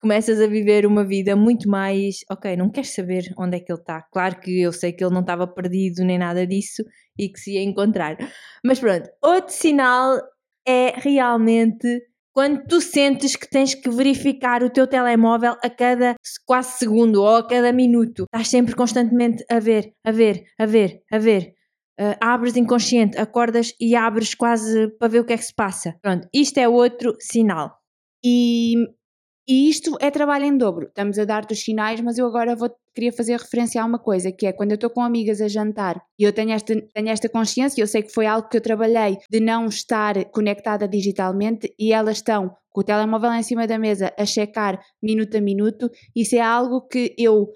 começas 0.00 0.40
a 0.40 0.46
viver 0.46 0.86
uma 0.86 1.04
vida 1.04 1.36
muito 1.36 1.68
mais. 1.68 2.18
Ok, 2.30 2.56
não 2.56 2.70
queres 2.70 2.90
saber 2.94 3.32
onde 3.38 3.56
é 3.58 3.60
que 3.60 3.72
ele 3.72 3.80
está. 3.80 4.02
Claro 4.12 4.40
que 4.40 4.62
eu 4.62 4.72
sei 4.72 4.92
que 4.92 5.04
ele 5.04 5.14
não 5.14 5.20
estava 5.22 5.46
perdido 5.46 6.04
nem 6.04 6.18
nada 6.18 6.46
disso 6.46 6.84
e 7.18 7.28
que 7.28 7.38
se 7.40 7.52
ia 7.54 7.62
encontrar. 7.62 8.16
Mas 8.64 8.80
pronto, 8.80 9.08
outro 9.22 9.52
sinal 9.54 10.18
é 10.66 10.92
realmente 10.98 12.02
quando 12.34 12.66
tu 12.66 12.80
sentes 12.80 13.36
que 13.36 13.48
tens 13.48 13.74
que 13.74 13.88
verificar 13.88 14.62
o 14.64 14.68
teu 14.68 14.88
telemóvel 14.88 15.56
a 15.62 15.70
cada 15.70 16.16
quase 16.44 16.78
segundo 16.78 17.22
ou 17.22 17.36
a 17.36 17.46
cada 17.46 17.72
minuto, 17.72 18.24
estás 18.24 18.48
sempre 18.48 18.74
constantemente 18.74 19.44
a 19.48 19.60
ver, 19.60 19.94
a 20.04 20.10
ver, 20.10 20.44
a 20.58 20.66
ver, 20.66 21.02
a 21.10 21.18
ver. 21.18 21.54
Uh, 21.98 22.18
abres 22.20 22.56
inconsciente, 22.56 23.16
acordas 23.16 23.72
e 23.80 23.94
abres 23.94 24.34
quase 24.34 24.88
para 24.98 25.06
ver 25.06 25.20
o 25.20 25.24
que 25.24 25.32
é 25.32 25.36
que 25.38 25.44
se 25.44 25.54
passa. 25.54 25.96
Pronto, 26.02 26.28
isto 26.34 26.58
é 26.58 26.68
outro 26.68 27.16
sinal. 27.20 27.78
E 28.24 28.74
e 29.46 29.68
isto 29.68 29.96
é 30.00 30.10
trabalho 30.10 30.44
em 30.44 30.56
dobro. 30.56 30.86
Estamos 30.86 31.18
a 31.18 31.24
dar-te 31.24 31.52
os 31.52 31.60
sinais, 31.62 32.00
mas 32.00 32.16
eu 32.18 32.26
agora 32.26 32.56
vou, 32.56 32.70
queria 32.94 33.12
fazer 33.12 33.38
referência 33.38 33.82
a 33.82 33.84
uma 33.84 33.98
coisa, 33.98 34.32
que 34.32 34.46
é 34.46 34.52
quando 34.52 34.70
eu 34.70 34.76
estou 34.76 34.90
com 34.90 35.02
amigas 35.02 35.40
a 35.40 35.48
jantar 35.48 36.00
e 36.18 36.24
eu 36.24 36.32
tenho 36.32 36.52
esta, 36.52 36.74
tenho 36.94 37.08
esta 37.08 37.28
consciência, 37.28 37.80
eu 37.82 37.86
sei 37.86 38.02
que 38.02 38.12
foi 38.12 38.26
algo 38.26 38.48
que 38.48 38.56
eu 38.56 38.60
trabalhei 38.60 39.18
de 39.30 39.40
não 39.40 39.66
estar 39.66 40.24
conectada 40.26 40.88
digitalmente 40.88 41.74
e 41.78 41.92
elas 41.92 42.16
estão 42.16 42.56
com 42.70 42.80
o 42.80 42.84
telemóvel 42.84 43.32
em 43.32 43.42
cima 43.42 43.66
da 43.66 43.78
mesa 43.78 44.12
a 44.18 44.26
checar 44.26 44.80
minuto 45.02 45.36
a 45.36 45.40
minuto, 45.40 45.90
isso 46.14 46.34
é 46.34 46.40
algo 46.40 46.80
que 46.88 47.14
eu 47.16 47.48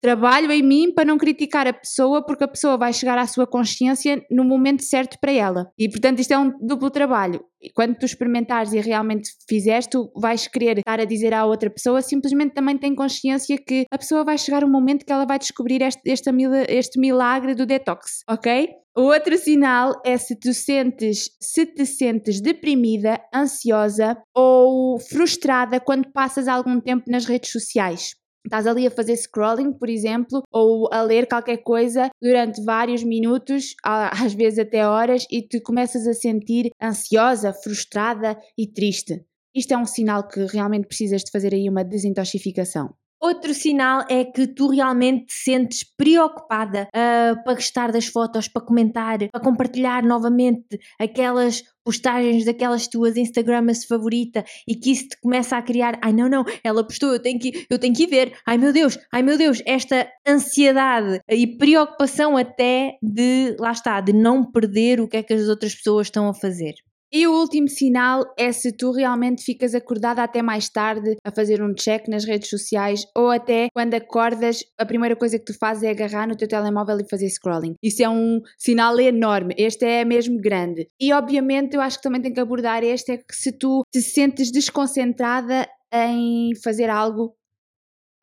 trabalho 0.00 0.50
em 0.52 0.62
mim 0.62 0.92
para 0.92 1.04
não 1.04 1.18
criticar 1.18 1.66
a 1.66 1.72
pessoa, 1.72 2.24
porque 2.24 2.44
a 2.44 2.48
pessoa 2.48 2.76
vai 2.76 2.92
chegar 2.92 3.18
à 3.18 3.26
sua 3.26 3.46
consciência 3.46 4.24
no 4.30 4.44
momento 4.44 4.82
certo 4.82 5.18
para 5.20 5.32
ela. 5.32 5.70
E 5.78 5.88
portanto, 5.88 6.20
isto 6.20 6.32
é 6.32 6.38
um 6.38 6.52
duplo 6.60 6.90
trabalho. 6.90 7.44
E 7.60 7.70
quando 7.70 7.96
tu 7.96 8.04
experimentares 8.04 8.72
e 8.72 8.80
realmente 8.80 9.30
fizeres, 9.48 9.86
tu 9.86 10.10
vais 10.14 10.46
querer 10.46 10.78
estar 10.78 11.00
a 11.00 11.04
dizer 11.04 11.34
à 11.34 11.44
outra 11.44 11.70
pessoa, 11.70 12.02
simplesmente 12.02 12.54
também 12.54 12.78
tem 12.78 12.94
consciência 12.94 13.56
que 13.58 13.84
a 13.90 13.98
pessoa 13.98 14.24
vai 14.24 14.38
chegar 14.38 14.62
um 14.62 14.70
momento 14.70 15.04
que 15.04 15.12
ela 15.12 15.24
vai 15.24 15.38
descobrir 15.38 15.82
este, 15.82 16.00
este, 16.04 16.30
este 16.68 17.00
milagre 17.00 17.54
do 17.54 17.66
detox, 17.66 18.22
ok? 18.28 18.68
O 18.96 19.02
outro 19.02 19.36
sinal 19.36 19.92
é 20.06 20.16
se 20.16 20.34
tu 20.36 20.54
sentes, 20.54 21.28
se 21.40 21.66
te 21.66 21.84
sentes 21.84 22.40
deprimida, 22.40 23.20
ansiosa 23.34 24.16
ou 24.34 24.98
frustrada 24.98 25.78
quando 25.78 26.10
passas 26.12 26.48
algum 26.48 26.80
tempo 26.80 27.04
nas 27.10 27.26
redes 27.26 27.50
sociais. 27.50 28.14
Estás 28.46 28.66
ali 28.66 28.86
a 28.86 28.90
fazer 28.90 29.16
scrolling, 29.16 29.72
por 29.72 29.88
exemplo, 29.88 30.42
ou 30.50 30.88
a 30.92 31.02
ler 31.02 31.26
qualquer 31.28 31.58
coisa 31.58 32.08
durante 32.20 32.64
vários 32.64 33.02
minutos, 33.02 33.74
às 33.82 34.34
vezes 34.34 34.58
até 34.58 34.86
horas, 34.86 35.26
e 35.30 35.42
tu 35.42 35.60
começas 35.62 36.06
a 36.06 36.14
sentir 36.14 36.70
ansiosa, 36.82 37.52
frustrada 37.52 38.36
e 38.56 38.66
triste. 38.66 39.24
Isto 39.54 39.72
é 39.72 39.78
um 39.78 39.86
sinal 39.86 40.28
que 40.28 40.44
realmente 40.46 40.86
precisas 40.86 41.22
de 41.22 41.30
fazer 41.30 41.54
aí 41.54 41.68
uma 41.68 41.84
desintoxicação. 41.84 42.94
Outro 43.20 43.54
sinal 43.54 44.04
é 44.10 44.24
que 44.24 44.46
tu 44.46 44.68
realmente 44.68 45.26
te 45.26 45.32
sentes 45.32 45.82
preocupada 45.82 46.88
uh, 46.88 47.42
para 47.42 47.54
gostar 47.54 47.90
das 47.90 48.06
fotos, 48.06 48.46
para 48.46 48.62
comentar, 48.62 49.18
para 49.30 49.42
compartilhar 49.42 50.02
novamente 50.02 50.78
aquelas 50.98 51.62
postagens 51.82 52.44
daquelas 52.44 52.88
tuas 52.88 53.16
Instagramas 53.16 53.84
favorita 53.84 54.44
e 54.66 54.74
que 54.74 54.90
isso 54.90 55.08
te 55.08 55.20
começa 55.20 55.56
a 55.56 55.62
criar, 55.62 55.98
ai 56.02 56.12
não, 56.12 56.28
não, 56.28 56.44
ela 56.64 56.84
postou, 56.84 57.12
eu 57.12 57.22
tenho 57.22 57.38
que, 57.38 57.64
eu 57.70 57.78
tenho 57.78 57.94
que 57.94 58.02
ir 58.02 58.08
ver, 58.08 58.32
ai 58.44 58.58
meu 58.58 58.72
Deus, 58.72 58.98
ai 59.12 59.22
meu 59.22 59.38
Deus, 59.38 59.62
esta 59.64 60.06
ansiedade 60.26 61.20
e 61.30 61.46
preocupação 61.46 62.36
até 62.36 62.98
de, 63.00 63.56
lá 63.58 63.70
está, 63.70 64.00
de 64.00 64.12
não 64.12 64.44
perder 64.44 65.00
o 65.00 65.06
que 65.08 65.16
é 65.16 65.22
que 65.22 65.32
as 65.32 65.48
outras 65.48 65.74
pessoas 65.74 66.08
estão 66.08 66.28
a 66.28 66.34
fazer. 66.34 66.74
E 67.12 67.24
o 67.26 67.32
último 67.32 67.68
sinal 67.68 68.24
é 68.36 68.50
se 68.50 68.72
tu 68.72 68.90
realmente 68.90 69.44
ficas 69.44 69.74
acordada 69.74 70.22
até 70.22 70.42
mais 70.42 70.68
tarde 70.68 71.16
a 71.24 71.30
fazer 71.30 71.62
um 71.62 71.72
check 71.72 72.08
nas 72.08 72.24
redes 72.24 72.50
sociais 72.50 73.04
ou 73.16 73.30
até 73.30 73.68
quando 73.72 73.94
acordas, 73.94 74.64
a 74.76 74.84
primeira 74.84 75.14
coisa 75.14 75.38
que 75.38 75.44
tu 75.44 75.56
fazes 75.56 75.84
é 75.84 75.90
agarrar 75.90 76.26
no 76.26 76.36
teu 76.36 76.48
telemóvel 76.48 76.98
e 77.00 77.08
fazer 77.08 77.28
scrolling. 77.28 77.74
Isso 77.80 78.02
é 78.02 78.08
um 78.08 78.40
sinal 78.58 78.98
enorme. 78.98 79.54
Este 79.56 79.84
é 79.84 80.04
mesmo 80.04 80.40
grande. 80.40 80.88
E 81.00 81.12
obviamente 81.12 81.76
eu 81.76 81.80
acho 81.80 81.98
que 81.98 82.02
também 82.02 82.20
tem 82.20 82.32
que 82.32 82.40
abordar 82.40 82.82
este 82.82 83.12
é 83.12 83.16
que 83.18 83.36
se 83.36 83.52
tu 83.52 83.84
te 83.92 84.00
sentes 84.00 84.50
desconcentrada 84.50 85.68
em 85.92 86.54
fazer 86.62 86.90
algo 86.90 87.36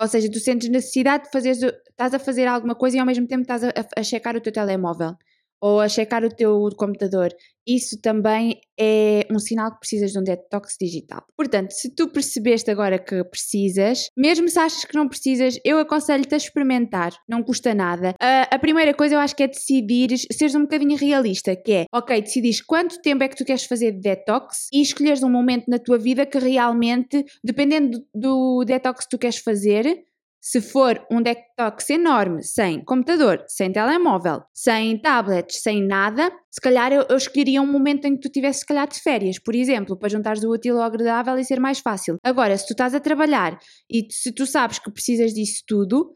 ou 0.02 0.08
seja, 0.08 0.30
tu 0.30 0.40
sentes 0.40 0.68
necessidade 0.70 1.26
de 1.26 1.32
fazer, 1.32 1.52
estás 1.52 2.14
a 2.14 2.20
fazer 2.20 2.46
alguma 2.46 2.76
coisa 2.76 2.98
e 2.98 3.00
ao 3.00 3.06
mesmo 3.06 3.26
tempo 3.26 3.44
estás 3.44 3.64
a, 3.64 3.72
a 3.96 4.04
checar 4.04 4.36
o 4.36 4.42
teu 4.42 4.52
telemóvel 4.52 5.16
ou 5.64 5.80
a 5.80 5.88
checar 5.88 6.26
o 6.26 6.30
teu 6.30 6.68
computador, 6.76 7.34
isso 7.66 7.98
também 8.02 8.60
é 8.78 9.26
um 9.32 9.40
sinal 9.40 9.72
que 9.72 9.80
precisas 9.80 10.12
de 10.12 10.20
um 10.20 10.24
detox 10.24 10.76
digital. 10.78 11.24
Portanto, 11.38 11.72
se 11.72 11.96
tu 11.96 12.10
percebeste 12.10 12.70
agora 12.70 13.00
que 13.00 13.24
precisas, 13.24 14.10
mesmo 14.18 14.50
se 14.50 14.60
achas 14.60 14.84
que 14.84 14.94
não 14.94 15.08
precisas, 15.08 15.58
eu 15.64 15.80
aconselho-te 15.80 16.34
a 16.34 16.38
experimentar, 16.38 17.14
não 17.30 17.42
custa 17.42 17.74
nada. 17.74 18.10
Uh, 18.10 18.48
a 18.52 18.60
primeira 18.60 18.94
coisa 18.94 19.16
eu 19.16 19.20
acho 19.20 19.38
que 19.38 19.44
é 19.44 19.48
decidir, 19.48 20.10
seres 20.34 20.54
um 20.54 20.64
bocadinho 20.64 20.98
realista, 20.98 21.56
que 21.56 21.72
é, 21.72 21.86
ok, 21.94 22.22
decidis 22.22 22.60
quanto 22.60 23.02
tempo 23.02 23.24
é 23.24 23.30
que 23.30 23.38
tu 23.38 23.46
queres 23.46 23.64
fazer 23.64 23.94
de 23.94 24.02
detox 24.02 24.68
e 24.74 24.82
escolheres 24.82 25.24
um 25.24 25.30
momento 25.30 25.70
na 25.70 25.80
tua 25.80 25.98
vida 25.98 26.26
que 26.26 26.40
realmente, 26.40 27.24
dependendo 27.42 28.00
do, 28.14 28.60
do 28.60 28.66
detox 28.66 29.06
que 29.06 29.12
tu 29.12 29.18
queres 29.18 29.38
fazer, 29.38 30.04
se 30.46 30.60
for 30.60 31.02
um 31.10 31.22
detox 31.22 31.90
enorme, 31.90 32.44
sem 32.44 32.84
computador, 32.84 33.46
sem 33.48 33.72
telemóvel, 33.72 34.44
sem 34.54 35.02
tablets, 35.02 35.62
sem 35.62 35.82
nada, 35.82 36.30
se 36.52 36.60
calhar 36.60 36.92
eu, 36.92 37.06
eu 37.10 37.16
escolheria 37.16 37.62
um 37.62 37.72
momento 37.72 38.06
em 38.06 38.16
que 38.16 38.24
tu 38.24 38.30
tivesse, 38.30 38.60
se 38.60 38.66
calhar, 38.66 38.86
de 38.86 39.00
férias, 39.00 39.40
por 39.40 39.56
exemplo, 39.56 39.98
para 39.98 40.10
juntares 40.10 40.44
o 40.44 40.52
útil 40.52 40.78
ao 40.78 40.84
agradável 40.84 41.38
e 41.40 41.46
ser 41.46 41.62
mais 41.62 41.80
fácil. 41.80 42.18
Agora, 42.22 42.58
se 42.58 42.68
tu 42.68 42.72
estás 42.72 42.94
a 42.94 43.00
trabalhar 43.00 43.58
e 43.90 44.06
se 44.12 44.34
tu 44.34 44.46
sabes 44.46 44.80
que 44.80 44.92
precisas 44.92 45.34
disso 45.34 45.64
tudo, 45.66 46.14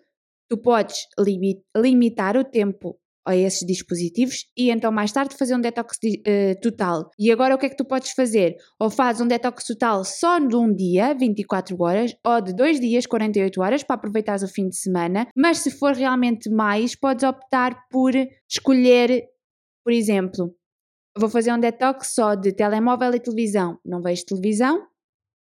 tu 0.50 0.58
podes 0.58 1.08
limitar 1.78 2.36
o 2.36 2.44
tempo 2.44 3.00
a 3.28 3.36
esses 3.36 3.66
dispositivos 3.68 4.46
e 4.58 4.72
então 4.72 4.92
mais 4.92 5.12
tarde 5.12 5.36
fazer 5.36 5.54
um 5.54 5.60
detox 5.60 5.98
uh, 5.98 6.60
total. 6.62 7.12
E 7.20 7.30
agora 7.32 7.54
o 7.54 7.58
que 7.58 7.66
é 7.66 7.70
que 7.70 7.76
tu 7.76 7.84
podes 7.84 8.12
fazer? 8.12 8.56
Ou 8.80 8.90
fazes 8.90 9.22
um 9.22 9.28
detox 9.28 9.66
total 9.66 10.06
só 10.06 10.40
de 10.40 10.56
um 10.56 10.74
dia, 10.74 11.14
24 11.14 11.76
horas, 11.80 12.16
ou 12.26 12.42
de 12.42 12.56
dois 12.56 12.80
dias, 12.80 13.06
48 13.06 13.62
horas, 13.62 13.84
para 13.84 13.96
aproveitares 13.96 14.44
o 14.44 14.48
fim 14.48 14.70
de 14.70 14.78
semana, 14.78 15.28
mas 15.36 15.60
se 15.60 15.70
for 15.70 15.94
realmente 15.94 16.50
mais, 16.50 16.96
podes 16.96 17.24
optar 17.24 17.88
por 17.92 18.14
escolher, 18.50 19.26
por 19.84 19.92
exemplo, 19.92 20.56
vou 21.18 21.30
fazer 21.30 21.52
um 21.52 21.60
detox 21.60 22.14
só 22.14 22.34
de 22.34 22.54
telemóvel 22.54 23.14
e 23.14 23.20
televisão. 23.20 23.78
Não 23.86 24.02
vejo 24.02 24.26
televisão, 24.26 24.88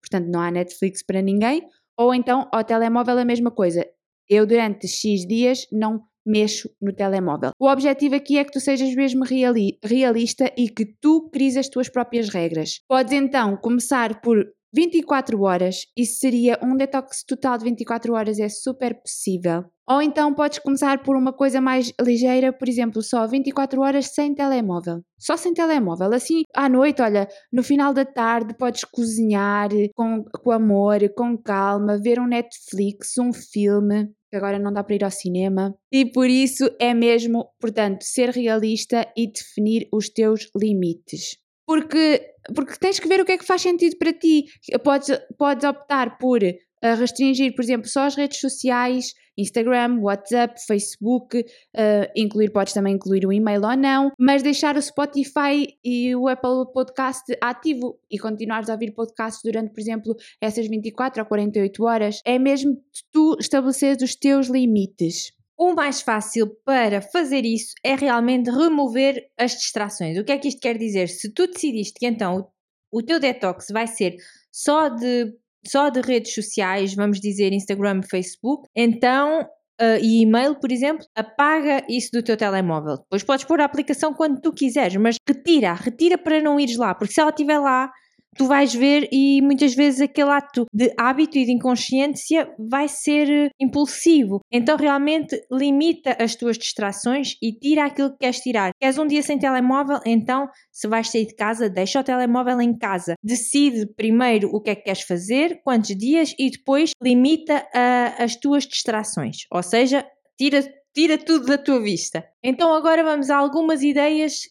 portanto 0.01 0.27
não 0.29 0.41
há 0.41 0.51
Netflix 0.51 1.03
para 1.03 1.21
ninguém, 1.21 1.61
ou 1.97 2.13
então 2.13 2.49
ao 2.51 2.63
telemóvel 2.63 3.17
a 3.17 3.25
mesma 3.25 3.51
coisa. 3.51 3.85
Eu 4.29 4.45
durante 4.45 4.87
X 4.87 5.25
dias 5.25 5.67
não 5.71 6.01
mexo 6.27 6.69
no 6.81 6.93
telemóvel. 6.93 7.51
O 7.59 7.67
objetivo 7.67 8.15
aqui 8.15 8.37
é 8.37 8.43
que 8.43 8.51
tu 8.51 8.59
sejas 8.59 8.93
mesmo 8.93 9.23
reali 9.23 9.77
realista 9.83 10.51
e 10.57 10.69
que 10.69 10.85
tu 10.85 11.29
cries 11.31 11.57
as 11.57 11.69
tuas 11.69 11.89
próprias 11.89 12.29
regras. 12.29 12.81
Podes 12.87 13.13
então 13.13 13.57
começar 13.57 14.21
por 14.21 14.45
24 14.73 15.41
horas, 15.41 15.85
isso 15.95 16.19
seria 16.19 16.59
um 16.61 16.75
detox 16.75 17.23
total 17.23 17.57
de 17.57 17.63
24 17.63 18.13
horas, 18.13 18.39
é 18.39 18.49
super 18.49 18.93
possível. 19.01 19.63
Ou 19.89 20.01
então 20.01 20.33
podes 20.33 20.59
começar 20.59 21.01
por 21.01 21.15
uma 21.15 21.31
coisa 21.31 21.61
mais 21.61 21.93
ligeira, 22.01 22.51
por 22.51 22.67
exemplo, 22.67 23.01
só 23.01 23.25
24 23.25 23.81
horas 23.81 24.07
sem 24.07 24.35
telemóvel. 24.35 25.01
Só 25.17 25.37
sem 25.37 25.53
telemóvel. 25.53 26.13
Assim, 26.13 26.41
à 26.53 26.67
noite, 26.67 27.01
olha, 27.01 27.25
no 27.51 27.63
final 27.63 27.93
da 27.93 28.03
tarde 28.03 28.53
podes 28.57 28.83
cozinhar 28.83 29.69
com, 29.95 30.25
com 30.25 30.51
amor, 30.51 30.99
com 31.15 31.37
calma, 31.37 31.97
ver 31.97 32.19
um 32.19 32.27
Netflix, 32.27 33.17
um 33.17 33.31
filme 33.31 34.11
que 34.29 34.35
agora 34.35 34.59
não 34.59 34.71
dá 34.71 34.83
para 34.83 34.95
ir 34.95 35.03
ao 35.03 35.11
cinema. 35.11 35.75
E 35.91 36.05
por 36.05 36.29
isso 36.29 36.69
é 36.79 36.93
mesmo, 36.93 37.49
portanto, 37.59 38.03
ser 38.03 38.29
realista 38.29 39.07
e 39.15 39.31
definir 39.31 39.87
os 39.91 40.09
teus 40.09 40.49
limites. 40.55 41.37
Porque, 41.65 42.33
porque 42.55 42.77
tens 42.79 42.99
que 42.99 43.07
ver 43.07 43.19
o 43.19 43.25
que 43.25 43.33
é 43.33 43.37
que 43.37 43.45
faz 43.45 43.61
sentido 43.61 43.97
para 43.97 44.13
ti. 44.13 44.45
Podes, 44.83 45.09
podes 45.37 45.67
optar 45.67 46.17
por 46.17 46.41
uh, 46.41 46.95
restringir, 46.97 47.55
por 47.55 47.63
exemplo, 47.63 47.89
só 47.89 48.03
as 48.03 48.15
redes 48.15 48.39
sociais, 48.39 49.13
Instagram, 49.37 49.99
WhatsApp, 50.01 50.59
Facebook, 50.65 51.39
uh, 51.39 52.11
incluir, 52.15 52.51
podes 52.51 52.73
também 52.73 52.95
incluir 52.95 53.25
o 53.25 53.31
e-mail 53.31 53.61
ou 53.63 53.77
não, 53.77 54.11
mas 54.19 54.41
deixar 54.41 54.75
o 54.75 54.81
Spotify 54.81 55.67
e 55.83 56.15
o 56.15 56.27
Apple 56.27 56.71
Podcast 56.73 57.23
ativo 57.41 57.99
e 58.09 58.17
continuares 58.17 58.69
a 58.69 58.73
ouvir 58.73 58.93
podcasts 58.93 59.41
durante, 59.43 59.71
por 59.71 59.79
exemplo, 59.79 60.15
essas 60.41 60.67
24 60.67 61.21
ou 61.21 61.27
48 61.27 61.83
horas. 61.83 62.21
É 62.25 62.39
mesmo 62.39 62.77
tu 63.11 63.37
estabeleceres 63.39 64.01
os 64.01 64.15
teus 64.15 64.47
limites. 64.47 65.31
O 65.57 65.73
mais 65.73 66.01
fácil 66.01 66.55
para 66.63 67.01
fazer 67.01 67.43
isso 67.43 67.73
é 67.83 67.95
realmente 67.95 68.51
remover 68.51 69.27
as 69.35 69.53
distrações. 69.53 70.17
O 70.17 70.23
que 70.23 70.31
é 70.31 70.37
que 70.37 70.49
isto 70.49 70.61
quer 70.61 70.77
dizer? 70.77 71.09
Se 71.09 71.33
tu 71.33 71.47
decidiste 71.47 71.99
que 71.99 72.05
então 72.05 72.51
o, 72.91 72.99
o 72.99 73.03
teu 73.03 73.19
detox 73.19 73.67
vai 73.71 73.87
ser 73.87 74.15
só 74.51 74.87
de 74.89 75.33
só 75.69 75.89
de 75.89 76.01
redes 76.01 76.33
sociais, 76.33 76.93
vamos 76.93 77.19
dizer 77.19 77.53
Instagram, 77.53 78.01
Facebook, 78.03 78.67
então 78.75 79.41
uh, 79.41 79.99
e 80.01 80.21
e-mail, 80.21 80.55
por 80.55 80.71
exemplo, 80.71 81.05
apaga 81.15 81.85
isso 81.89 82.11
do 82.11 82.23
teu 82.23 82.35
telemóvel. 82.35 82.97
Depois 82.97 83.23
podes 83.23 83.45
pôr 83.45 83.61
a 83.61 83.65
aplicação 83.65 84.13
quando 84.13 84.41
tu 84.41 84.51
quiseres, 84.51 84.95
mas 84.97 85.17
retira, 85.27 85.73
retira 85.73 86.17
para 86.17 86.41
não 86.41 86.59
ires 86.59 86.77
lá, 86.77 86.93
porque 86.93 87.13
se 87.13 87.21
ela 87.21 87.29
estiver 87.29 87.59
lá, 87.59 87.91
tu 88.37 88.45
vais 88.45 88.73
ver 88.73 89.07
e 89.11 89.41
muitas 89.41 89.73
vezes 89.73 90.01
aquele 90.01 90.29
ato 90.29 90.65
de 90.73 90.93
hábito 90.97 91.37
e 91.37 91.45
de 91.45 91.51
inconsciência 91.51 92.49
vai 92.57 92.87
ser 92.87 93.29
eh, 93.29 93.49
impulsivo. 93.59 94.39
Então 94.51 94.77
realmente 94.77 95.39
limita 95.51 96.15
as 96.19 96.35
tuas 96.35 96.57
distrações 96.57 97.35
e 97.41 97.51
tira 97.51 97.85
aquilo 97.85 98.11
que 98.11 98.19
queres 98.19 98.39
tirar. 98.39 98.71
Queres 98.79 98.97
um 98.97 99.07
dia 99.07 99.21
sem 99.21 99.39
telemóvel? 99.39 99.99
Então, 100.05 100.47
se 100.71 100.87
vais 100.87 101.09
sair 101.09 101.25
de 101.25 101.35
casa, 101.35 101.69
deixa 101.69 101.99
o 101.99 102.03
telemóvel 102.03 102.61
em 102.61 102.77
casa. 102.77 103.15
Decide 103.23 103.87
primeiro 103.95 104.49
o 104.53 104.61
que 104.61 104.69
é 104.69 104.75
que 104.75 104.83
queres 104.83 105.01
fazer, 105.01 105.61
quantos 105.63 105.95
dias 105.95 106.33
e 106.37 106.49
depois 106.49 106.91
limita 107.01 107.57
uh, 107.57 108.23
as 108.23 108.35
tuas 108.35 108.65
distrações. 108.65 109.37
Ou 109.51 109.63
seja, 109.63 110.05
tira, 110.37 110.61
tira 110.93 111.17
tudo 111.17 111.47
da 111.47 111.57
tua 111.57 111.81
vista. 111.81 112.23
Então 112.43 112.73
agora 112.73 113.03
vamos 113.03 113.29
a 113.29 113.37
algumas 113.37 113.81
ideias 113.81 114.41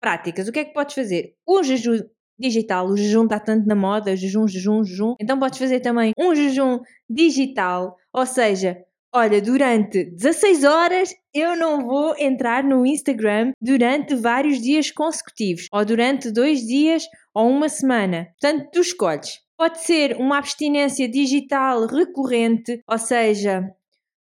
práticas. 0.00 0.48
O 0.48 0.52
que 0.52 0.60
é 0.60 0.64
que 0.64 0.72
podes 0.72 0.94
fazer? 0.94 1.34
O 1.46 1.62
jejum 1.62 2.00
digital. 2.38 2.88
O 2.88 2.96
jejum 2.96 3.24
está 3.24 3.38
tanto 3.38 3.66
na 3.66 3.74
moda, 3.74 4.16
jejum, 4.16 4.46
jejum, 4.46 4.84
jejum. 4.84 5.14
Então 5.20 5.38
podes 5.38 5.58
fazer 5.58 5.80
também 5.80 6.12
um 6.18 6.34
jejum 6.34 6.80
digital, 7.08 7.96
ou 8.12 8.26
seja, 8.26 8.78
olha, 9.14 9.40
durante 9.40 10.04
16 10.04 10.64
horas 10.64 11.14
eu 11.32 11.56
não 11.56 11.86
vou 11.86 12.14
entrar 12.18 12.62
no 12.64 12.84
Instagram 12.84 13.52
durante 13.60 14.14
vários 14.14 14.60
dias 14.60 14.90
consecutivos, 14.90 15.68
ou 15.72 15.84
durante 15.84 16.30
dois 16.30 16.60
dias 16.66 17.04
ou 17.34 17.48
uma 17.48 17.68
semana. 17.68 18.28
Portanto, 18.40 18.68
tu 18.72 18.80
escolhes. 18.80 19.40
Pode 19.58 19.80
ser 19.80 20.16
uma 20.16 20.36
abstinência 20.38 21.08
digital 21.08 21.86
recorrente, 21.86 22.82
ou 22.86 22.98
seja, 22.98 23.64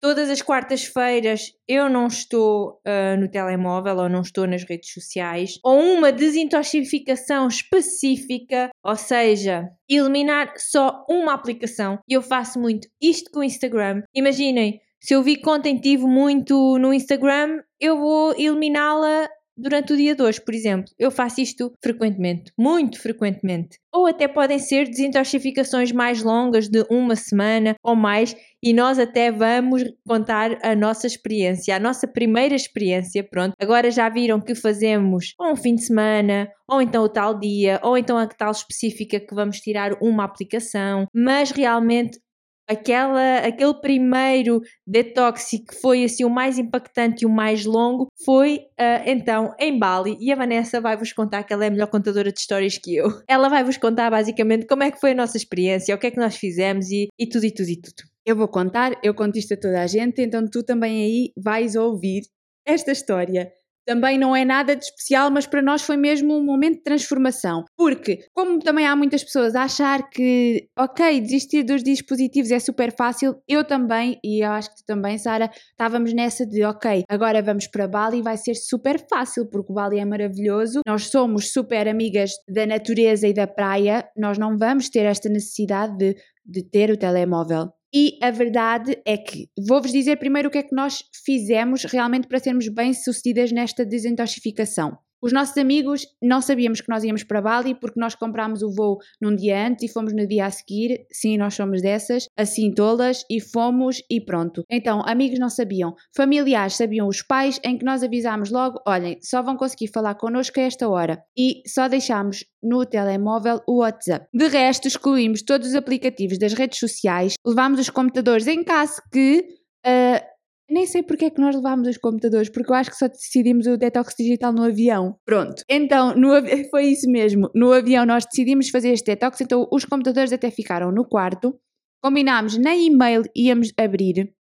Todas 0.05 0.29
as 0.29 0.39
quartas-feiras 0.39 1.51
eu 1.67 1.89
não 1.89 2.05
estou 2.05 2.79
uh, 2.85 3.19
no 3.19 3.27
telemóvel 3.27 3.97
ou 3.97 4.07
não 4.07 4.21
estou 4.21 4.45
nas 4.45 4.63
redes 4.63 4.93
sociais. 4.93 5.57
Ou 5.63 5.79
uma 5.79 6.11
desintoxicação 6.11 7.47
específica, 7.47 8.69
ou 8.83 8.95
seja, 8.95 9.67
eliminar 9.89 10.53
só 10.57 11.03
uma 11.09 11.33
aplicação. 11.33 11.97
E 12.07 12.13
eu 12.13 12.21
faço 12.21 12.59
muito 12.59 12.87
isto 13.01 13.31
com 13.31 13.39
o 13.39 13.43
Instagram. 13.43 14.03
Imaginem, 14.13 14.79
se 15.01 15.15
eu 15.15 15.23
vi 15.23 15.37
content 15.37 15.83
muito 15.97 16.77
no 16.77 16.93
Instagram, 16.93 17.63
eu 17.79 17.97
vou 17.97 18.35
eliminá-la 18.37 19.27
durante 19.57 19.93
o 19.93 19.97
dia 19.97 20.15
de 20.15 20.21
hoje, 20.21 20.41
por 20.41 20.53
exemplo. 20.53 20.91
Eu 20.97 21.11
faço 21.11 21.41
isto 21.41 21.71
frequentemente, 21.81 22.51
muito 22.57 23.01
frequentemente. 23.01 23.79
Ou 23.93 24.07
até 24.07 24.27
podem 24.27 24.59
ser 24.59 24.89
desintoxicações 24.89 25.91
mais 25.91 26.21
longas, 26.21 26.67
de 26.67 26.85
uma 26.89 27.15
semana 27.15 27.75
ou 27.81 27.95
mais, 27.95 28.35
e 28.61 28.73
nós 28.73 28.99
até 28.99 29.31
vamos 29.31 29.83
contar 30.05 30.57
a 30.63 30.75
nossa 30.75 31.07
experiência, 31.07 31.75
a 31.75 31.79
nossa 31.79 32.07
primeira 32.07 32.55
experiência. 32.55 33.23
Pronto, 33.23 33.53
agora 33.59 33.89
já 33.91 34.09
viram 34.09 34.41
que 34.41 34.55
fazemos 34.55 35.33
ou 35.39 35.51
um 35.51 35.55
fim 35.55 35.75
de 35.75 35.83
semana, 35.83 36.49
ou 36.67 36.81
então 36.81 37.03
o 37.03 37.09
tal 37.09 37.37
dia, 37.39 37.79
ou 37.83 37.97
então 37.97 38.17
a 38.17 38.27
tal 38.27 38.51
específica 38.51 39.19
que 39.19 39.35
vamos 39.35 39.59
tirar 39.59 39.93
uma 40.01 40.23
aplicação, 40.23 41.07
mas 41.13 41.51
realmente 41.51 42.19
aquela, 42.67 43.37
aquele 43.39 43.73
primeiro 43.75 44.61
detox 44.85 45.51
que 45.51 45.75
foi 45.81 46.03
assim 46.03 46.23
o 46.23 46.29
mais 46.29 46.57
impactante 46.57 47.23
e 47.23 47.25
o 47.25 47.29
mais 47.29 47.65
longo 47.65 48.07
foi 48.23 48.57
uh, 48.79 49.03
então 49.05 49.53
em 49.59 49.77
Bali 49.77 50.17
e 50.19 50.31
a 50.31 50.35
Vanessa 50.35 50.81
vai 50.81 50.97
vos 50.97 51.13
contar 51.13 51.43
que 51.43 51.53
ela 51.53 51.65
é 51.65 51.67
a 51.67 51.71
melhor 51.71 51.87
contadora 51.87 52.31
de 52.31 52.39
histórias 52.39 52.77
que 52.77 52.95
eu. 52.95 53.07
Ela 53.27 53.49
vai 53.49 53.63
vos 53.63 53.77
contar 53.77 54.09
basicamente 54.09 54.65
como 54.65 54.83
é 54.83 54.91
que 54.91 54.99
foi 54.99 55.11
a 55.11 55.15
nossa 55.15 55.37
experiência, 55.37 55.93
o 55.93 55.97
que 55.97 56.07
é 56.07 56.11
que 56.11 56.19
nós 56.19 56.35
fizemos 56.35 56.89
e, 56.89 57.07
e 57.17 57.27
tudo 57.27 57.45
e 57.45 57.51
tudo 57.51 57.69
e 57.69 57.81
tudo. 57.81 58.03
Eu 58.25 58.35
vou 58.35 58.47
contar, 58.47 58.97
eu 59.03 59.13
conto 59.13 59.37
isto 59.37 59.53
a 59.53 59.57
toda 59.57 59.81
a 59.81 59.87
gente, 59.87 60.21
então 60.21 60.47
tu 60.49 60.63
também 60.63 61.03
aí 61.03 61.33
vais 61.37 61.75
ouvir 61.75 62.23
esta 62.65 62.91
história 62.91 63.51
também 63.85 64.17
não 64.17 64.35
é 64.35 64.43
nada 64.43 64.75
de 64.75 64.83
especial, 64.83 65.29
mas 65.29 65.45
para 65.45 65.61
nós 65.61 65.81
foi 65.81 65.97
mesmo 65.97 66.35
um 66.35 66.43
momento 66.43 66.77
de 66.77 66.83
transformação. 66.83 67.63
Porque, 67.77 68.25
como 68.33 68.59
também 68.59 68.85
há 68.85 68.95
muitas 68.95 69.23
pessoas 69.23 69.55
a 69.55 69.63
achar 69.63 70.09
que, 70.09 70.67
ok, 70.77 71.21
desistir 71.21 71.63
dos 71.63 71.83
dispositivos 71.83 72.51
é 72.51 72.59
super 72.59 72.93
fácil, 72.95 73.35
eu 73.47 73.63
também, 73.63 74.19
e 74.23 74.43
eu 74.43 74.51
acho 74.51 74.69
que 74.69 74.77
tu 74.77 74.85
também, 74.85 75.17
Sara, 75.17 75.49
estávamos 75.71 76.13
nessa 76.13 76.45
de, 76.45 76.63
ok, 76.63 77.03
agora 77.07 77.41
vamos 77.41 77.67
para 77.67 77.87
Bali 77.87 78.19
e 78.19 78.21
vai 78.21 78.37
ser 78.37 78.55
super 78.55 79.05
fácil, 79.07 79.47
porque 79.49 79.71
o 79.71 79.75
Bali 79.75 79.99
é 79.99 80.05
maravilhoso, 80.05 80.81
nós 80.85 81.07
somos 81.07 81.51
super 81.51 81.87
amigas 81.87 82.31
da 82.47 82.65
natureza 82.65 83.27
e 83.27 83.33
da 83.33 83.47
praia, 83.47 84.07
nós 84.17 84.37
não 84.37 84.57
vamos 84.57 84.89
ter 84.89 85.05
esta 85.05 85.29
necessidade 85.29 85.97
de, 85.97 86.15
de 86.45 86.63
ter 86.63 86.89
o 86.89 86.97
telemóvel. 86.97 87.74
E 87.93 88.17
a 88.21 88.29
verdade 88.31 89.01
é 89.05 89.17
que 89.17 89.47
vou-vos 89.67 89.91
dizer 89.91 90.17
primeiro 90.17 90.49
o 90.49 90.51
que 90.51 90.57
é 90.57 90.63
que 90.63 90.75
nós 90.75 91.03
fizemos 91.23 91.83
realmente 91.85 92.27
para 92.27 92.39
sermos 92.39 92.67
bem-sucedidas 92.67 93.51
nesta 93.51 93.85
desintoxicação. 93.85 94.97
Os 95.21 95.31
nossos 95.31 95.57
amigos 95.57 96.05
não 96.21 96.41
sabíamos 96.41 96.81
que 96.81 96.89
nós 96.89 97.03
íamos 97.03 97.23
para 97.23 97.41
Bali 97.41 97.75
porque 97.75 97.99
nós 97.99 98.15
comprámos 98.15 98.61
o 98.61 98.71
voo 98.71 98.97
num 99.21 99.35
dia 99.35 99.67
antes 99.67 99.89
e 99.89 99.91
fomos 99.91 100.13
no 100.13 100.27
dia 100.27 100.45
a 100.45 100.51
seguir. 100.51 101.05
Sim, 101.11 101.37
nós 101.37 101.53
somos 101.53 101.81
dessas, 101.81 102.27
assim 102.37 102.73
tolas, 102.73 103.23
e 103.29 103.39
fomos 103.41 104.01
e 104.09 104.21
pronto. 104.21 104.63
Então, 104.69 105.01
amigos 105.05 105.39
não 105.39 105.49
sabiam. 105.49 105.95
Familiares 106.15 106.75
sabiam 106.75 107.07
os 107.07 107.21
pais, 107.21 107.59
em 107.63 107.77
que 107.77 107.85
nós 107.85 108.03
avisámos 108.03 108.51
logo: 108.51 108.79
olhem, 108.87 109.17
só 109.21 109.41
vão 109.41 109.57
conseguir 109.57 109.87
falar 109.87 110.15
connosco 110.15 110.59
a 110.59 110.63
esta 110.63 110.87
hora. 110.87 111.23
E 111.37 111.61
só 111.67 111.87
deixámos 111.87 112.45
no 112.61 112.85
telemóvel 112.85 113.61
o 113.67 113.79
WhatsApp. 113.79 114.27
De 114.33 114.47
resto, 114.47 114.87
excluímos 114.87 115.41
todos 115.41 115.69
os 115.69 115.75
aplicativos 115.75 116.37
das 116.37 116.53
redes 116.53 116.79
sociais, 116.79 117.33
levámos 117.45 117.79
os 117.79 117.89
computadores 117.89 118.47
em 118.47 118.63
caso 118.63 119.01
que. 119.11 119.45
Uh, 119.85 120.34
nem 120.69 120.85
sei 120.85 121.03
porque 121.03 121.25
é 121.25 121.29
que 121.29 121.39
nós 121.39 121.55
levámos 121.55 121.87
os 121.87 121.97
computadores, 121.97 122.49
porque 122.49 122.71
eu 122.71 122.75
acho 122.75 122.89
que 122.89 122.97
só 122.97 123.07
decidimos 123.07 123.67
o 123.67 123.77
detox 123.77 124.15
digital 124.17 124.51
no 124.51 124.63
avião. 124.63 125.15
Pronto. 125.25 125.63
Então, 125.69 126.15
no, 126.15 126.29
foi 126.71 126.85
isso 126.85 127.09
mesmo. 127.09 127.49
No 127.53 127.71
avião 127.71 128.05
nós 128.05 128.25
decidimos 128.25 128.69
fazer 128.69 128.89
este 128.89 129.05
detox, 129.05 129.41
então 129.41 129.67
os 129.71 129.85
computadores 129.85 130.33
até 130.33 130.49
ficaram 130.49 130.91
no 130.91 131.05
quarto. 131.05 131.57
Combinámos, 132.03 132.57
nem 132.57 132.87
e-mail 132.87 133.23
íamos 133.35 133.71
abrir. 133.77 134.33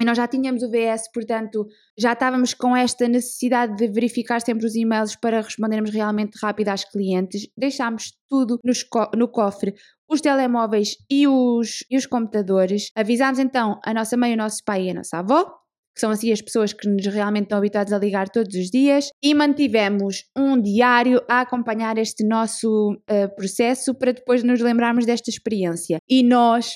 E 0.00 0.04
nós 0.04 0.16
já 0.16 0.26
tínhamos 0.26 0.62
o 0.64 0.70
VS, 0.70 1.10
portanto, 1.12 1.66
já 1.96 2.14
estávamos 2.14 2.52
com 2.52 2.76
esta 2.76 3.06
necessidade 3.06 3.76
de 3.76 3.86
verificar 3.86 4.40
sempre 4.40 4.66
os 4.66 4.74
e-mails 4.74 5.14
para 5.14 5.40
respondermos 5.40 5.90
realmente 5.90 6.36
rápido 6.42 6.70
às 6.70 6.84
clientes. 6.84 7.46
Deixámos 7.56 8.12
tudo 8.28 8.58
no 9.16 9.28
cofre, 9.28 9.72
os 10.14 10.20
telemóveis 10.20 10.96
e 11.10 11.26
os, 11.28 11.84
e 11.90 11.96
os 11.96 12.06
computadores. 12.06 12.90
Avisámos 12.96 13.38
então 13.38 13.78
a 13.84 13.92
nossa 13.92 14.16
mãe, 14.16 14.32
o 14.32 14.36
nosso 14.36 14.62
pai 14.64 14.84
e 14.84 14.90
a 14.90 14.94
nossa 14.94 15.18
avó, 15.18 15.44
que 15.94 16.00
são 16.00 16.10
assim 16.10 16.32
as 16.32 16.40
pessoas 16.40 16.72
que 16.72 16.88
nos 16.88 17.06
realmente 17.06 17.44
estão 17.44 17.58
habituados 17.58 17.92
a 17.92 17.98
ligar 17.98 18.28
todos 18.28 18.54
os 18.54 18.70
dias, 18.70 19.10
e 19.22 19.34
mantivemos 19.34 20.24
um 20.36 20.60
diário 20.60 21.22
a 21.28 21.40
acompanhar 21.40 21.98
este 21.98 22.26
nosso 22.26 22.92
uh, 22.92 23.34
processo 23.36 23.94
para 23.94 24.12
depois 24.12 24.42
nos 24.42 24.60
lembrarmos 24.60 25.06
desta 25.06 25.30
experiência. 25.30 25.98
E 26.08 26.22
nós 26.22 26.74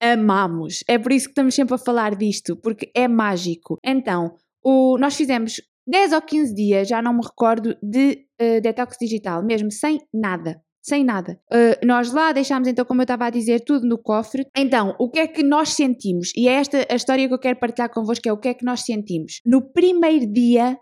amamos. 0.00 0.82
É 0.88 0.98
por 0.98 1.12
isso 1.12 1.26
que 1.26 1.32
estamos 1.32 1.54
sempre 1.54 1.74
a 1.74 1.78
falar 1.78 2.16
disto, 2.16 2.56
porque 2.56 2.90
é 2.94 3.06
mágico. 3.06 3.78
Então, 3.84 4.34
o, 4.64 4.98
nós 4.98 5.16
fizemos 5.16 5.60
10 5.86 6.12
ou 6.12 6.22
15 6.22 6.54
dias, 6.54 6.88
já 6.88 7.00
não 7.00 7.14
me 7.14 7.22
recordo, 7.22 7.76
de 7.80 8.26
uh, 8.40 8.60
detox 8.60 8.96
digital, 9.00 9.42
mesmo 9.44 9.70
sem 9.70 10.00
nada. 10.12 10.60
Sem 10.86 11.02
nada. 11.02 11.40
Uh, 11.50 11.84
nós 11.84 12.12
lá 12.12 12.30
deixámos, 12.30 12.68
então, 12.68 12.84
como 12.84 13.00
eu 13.00 13.04
estava 13.04 13.26
a 13.26 13.30
dizer, 13.30 13.64
tudo 13.64 13.88
no 13.88 13.98
cofre. 13.98 14.46
Então, 14.56 14.94
o 15.00 15.10
que 15.10 15.18
é 15.18 15.26
que 15.26 15.42
nós 15.42 15.70
sentimos? 15.70 16.30
E 16.36 16.46
é 16.46 16.52
esta 16.52 16.86
a 16.88 16.94
história 16.94 17.26
que 17.26 17.34
eu 17.34 17.40
quero 17.40 17.58
partilhar 17.58 17.92
convosco: 17.92 18.28
é 18.28 18.32
o 18.32 18.38
que 18.38 18.46
é 18.46 18.54
que 18.54 18.64
nós 18.64 18.82
sentimos. 18.82 19.40
No 19.44 19.72
primeiro 19.72 20.32
dia 20.32 20.78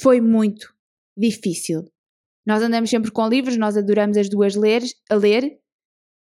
foi 0.00 0.18
muito 0.18 0.72
difícil. 1.14 1.84
Nós 2.46 2.62
andamos 2.62 2.88
sempre 2.88 3.10
com 3.10 3.28
livros, 3.28 3.58
nós 3.58 3.76
adoramos 3.76 4.16
as 4.16 4.30
duas 4.30 4.54
ler, 4.54 4.82
a 5.10 5.14
ler, 5.14 5.58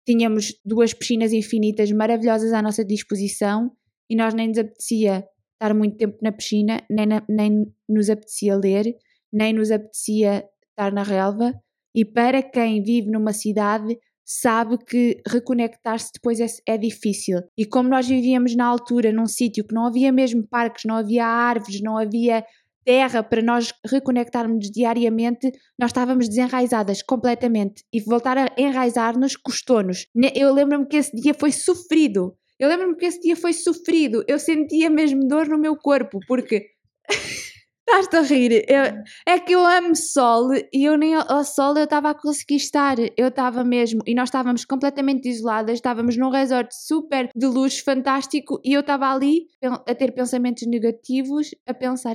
tínhamos 0.05 0.55
duas 0.65 0.93
piscinas 0.93 1.33
infinitas 1.33 1.93
maravilhosas 1.93 2.53
à 2.53 2.61
nossa 2.61 2.85
disposição 2.85 3.71
e 4.11 4.17
nós 4.17 4.35
nem 4.35 4.49
nos 4.49 4.59
apetecia 4.59 5.25
estar 5.55 5.75
muito 5.75 5.97
tempo 5.97 6.19
na 6.21 6.33
piscina, 6.33 6.83
nem, 6.91 7.07
na, 7.07 7.25
nem 7.29 7.73
nos 7.89 8.11
apetecia 8.11 8.57
ler, 8.57 8.97
nem 9.33 9.53
nos 9.53 9.71
apetecia 9.71 10.45
estar 10.71 10.93
na 10.93 11.05
relva. 11.05 11.55
E 11.95 12.05
para 12.05 12.43
quem 12.43 12.83
vive 12.83 13.11
numa 13.11 13.33
cidade, 13.33 13.99
sabe 14.25 14.79
que 14.79 15.21
reconectar-se 15.27 16.11
depois 16.15 16.41
é, 16.41 16.47
é, 16.67 16.79
difícil. 16.79 17.41
E 17.57 17.67
como 17.67 17.89
nós 17.89 18.07
vivíamos 18.07 18.55
na 18.57 18.67
altura 18.67 19.13
num 19.13 19.27
sítio 19.27 19.67
que 19.67 19.75
não 19.75 19.87
havia 19.87 20.13
mesmo 20.13 20.47
parques, 20.47 20.85
não 20.87 20.97
havia 20.97 21.27
árvores, 21.27 21.81
não 21.83 21.99
havia 21.99 22.45
terra 22.85 23.23
para 23.23 23.43
nós 23.43 23.73
reconectarmos 23.87 24.71
diariamente, 24.71 25.53
nós 25.79 25.91
estávamos 25.91 26.29
desenraizadas 26.29 27.03
completamente 27.03 27.85
e 27.93 28.01
voltar 28.01 28.37
a 28.37 28.49
enraizar-nos 28.59 29.37
custou-nos. 29.37 30.07
Eu 30.35 30.53
lembro-me 30.53 30.87
que 30.87 30.97
esse 30.97 31.15
dia 31.15 31.35
foi 31.35 31.53
sofrido. 31.53 32.37
Eu 32.59 32.69
lembro-me 32.69 32.97
que 32.97 33.07
esse 33.07 33.21
dia 33.21 33.37
foi 33.37 33.53
sofrido. 33.53 34.25
Eu 34.27 34.39
sentia 34.39 34.91
mesmo 34.91 35.27
dor 35.27 35.49
no 35.49 35.59
meu 35.59 35.77
corpo 35.77 36.19
porque 36.27 36.67
Estás-te 37.89 38.17
a 38.17 38.23
rir. 38.23 38.65
Eu, 38.69 39.03
é 39.27 39.41
que 39.41 39.53
eu 39.53 39.67
amo 39.67 39.97
sol 39.97 40.51
e 40.73 40.85
eu 40.85 40.97
nem 40.97 41.17
ao 41.17 41.45
sol 41.45 41.77
eu 41.77 41.85
estava 41.85 42.11
a 42.11 42.15
conseguir 42.15 42.57
estar. 42.57 42.97
Eu 43.17 43.29
estava 43.29 43.65
mesmo. 43.65 44.01
E 44.07 44.15
nós 44.15 44.29
estávamos 44.29 44.65
completamente 44.65 45.29
isoladas. 45.29 45.75
Estávamos 45.75 46.17
num 46.17 46.31
resort 46.31 46.73
super 46.73 47.29
de 47.35 47.47
luxo, 47.47 47.83
fantástico. 47.85 48.61
E 48.65 48.73
eu 48.73 48.81
estava 48.81 49.13
ali 49.13 49.47
a 49.87 49.95
ter 49.95 50.13
pensamentos 50.13 50.65
negativos, 50.67 51.51
a 51.67 51.75
pensar: 51.75 52.15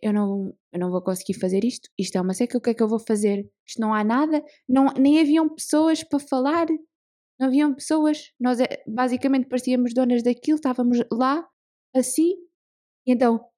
eu 0.00 0.12
não, 0.14 0.54
eu 0.72 0.80
não 0.80 0.90
vou 0.90 1.02
conseguir 1.02 1.34
fazer 1.34 1.62
isto. 1.62 1.90
Isto 1.98 2.16
é 2.16 2.20
uma 2.20 2.32
seca. 2.32 2.56
O 2.56 2.60
que 2.60 2.70
é 2.70 2.74
que 2.74 2.82
eu 2.82 2.88
vou 2.88 2.98
fazer? 2.98 3.46
Isto 3.66 3.80
não 3.80 3.92
há 3.92 4.02
nada. 4.02 4.42
Não, 4.66 4.86
nem 4.98 5.20
haviam 5.20 5.48
pessoas 5.48 6.02
para 6.02 6.18
falar. 6.18 6.66
Não 7.38 7.48
haviam 7.48 7.74
pessoas. 7.74 8.32
Nós 8.40 8.60
eh, 8.60 8.82
basicamente 8.86 9.46
parecíamos 9.46 9.92
donas 9.92 10.22
daquilo. 10.22 10.56
Estávamos 10.56 10.98
lá, 11.12 11.46
assim. 11.94 12.32
E 13.06 13.12
então 13.12 13.51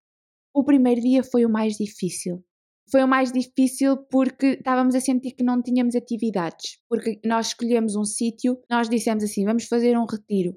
o 0.55 0.65
primeiro 0.65 1.01
dia 1.01 1.23
foi 1.25 1.45
o 1.45 1.51
mais 1.51 1.75
difícil. 1.77 2.43
Foi 2.91 3.03
o 3.03 3.09
mais 3.09 3.33
difícil 3.33 3.97
porque 4.11 4.53
estávamos 4.53 4.95
a 4.95 5.01
sentir 5.01 5.33
que 5.33 5.43
não 5.43 5.61
tínhamos 5.61 5.97
atividades. 5.97 6.79
Porque 6.89 7.19
nós 7.25 7.49
escolhemos 7.49 7.97
um 7.97 8.05
sítio, 8.05 8.61
nós 8.71 8.89
dissemos 8.89 9.25
assim: 9.25 9.45
vamos 9.45 9.65
fazer 9.65 9.99
um 9.99 10.07
retiro. 10.07 10.57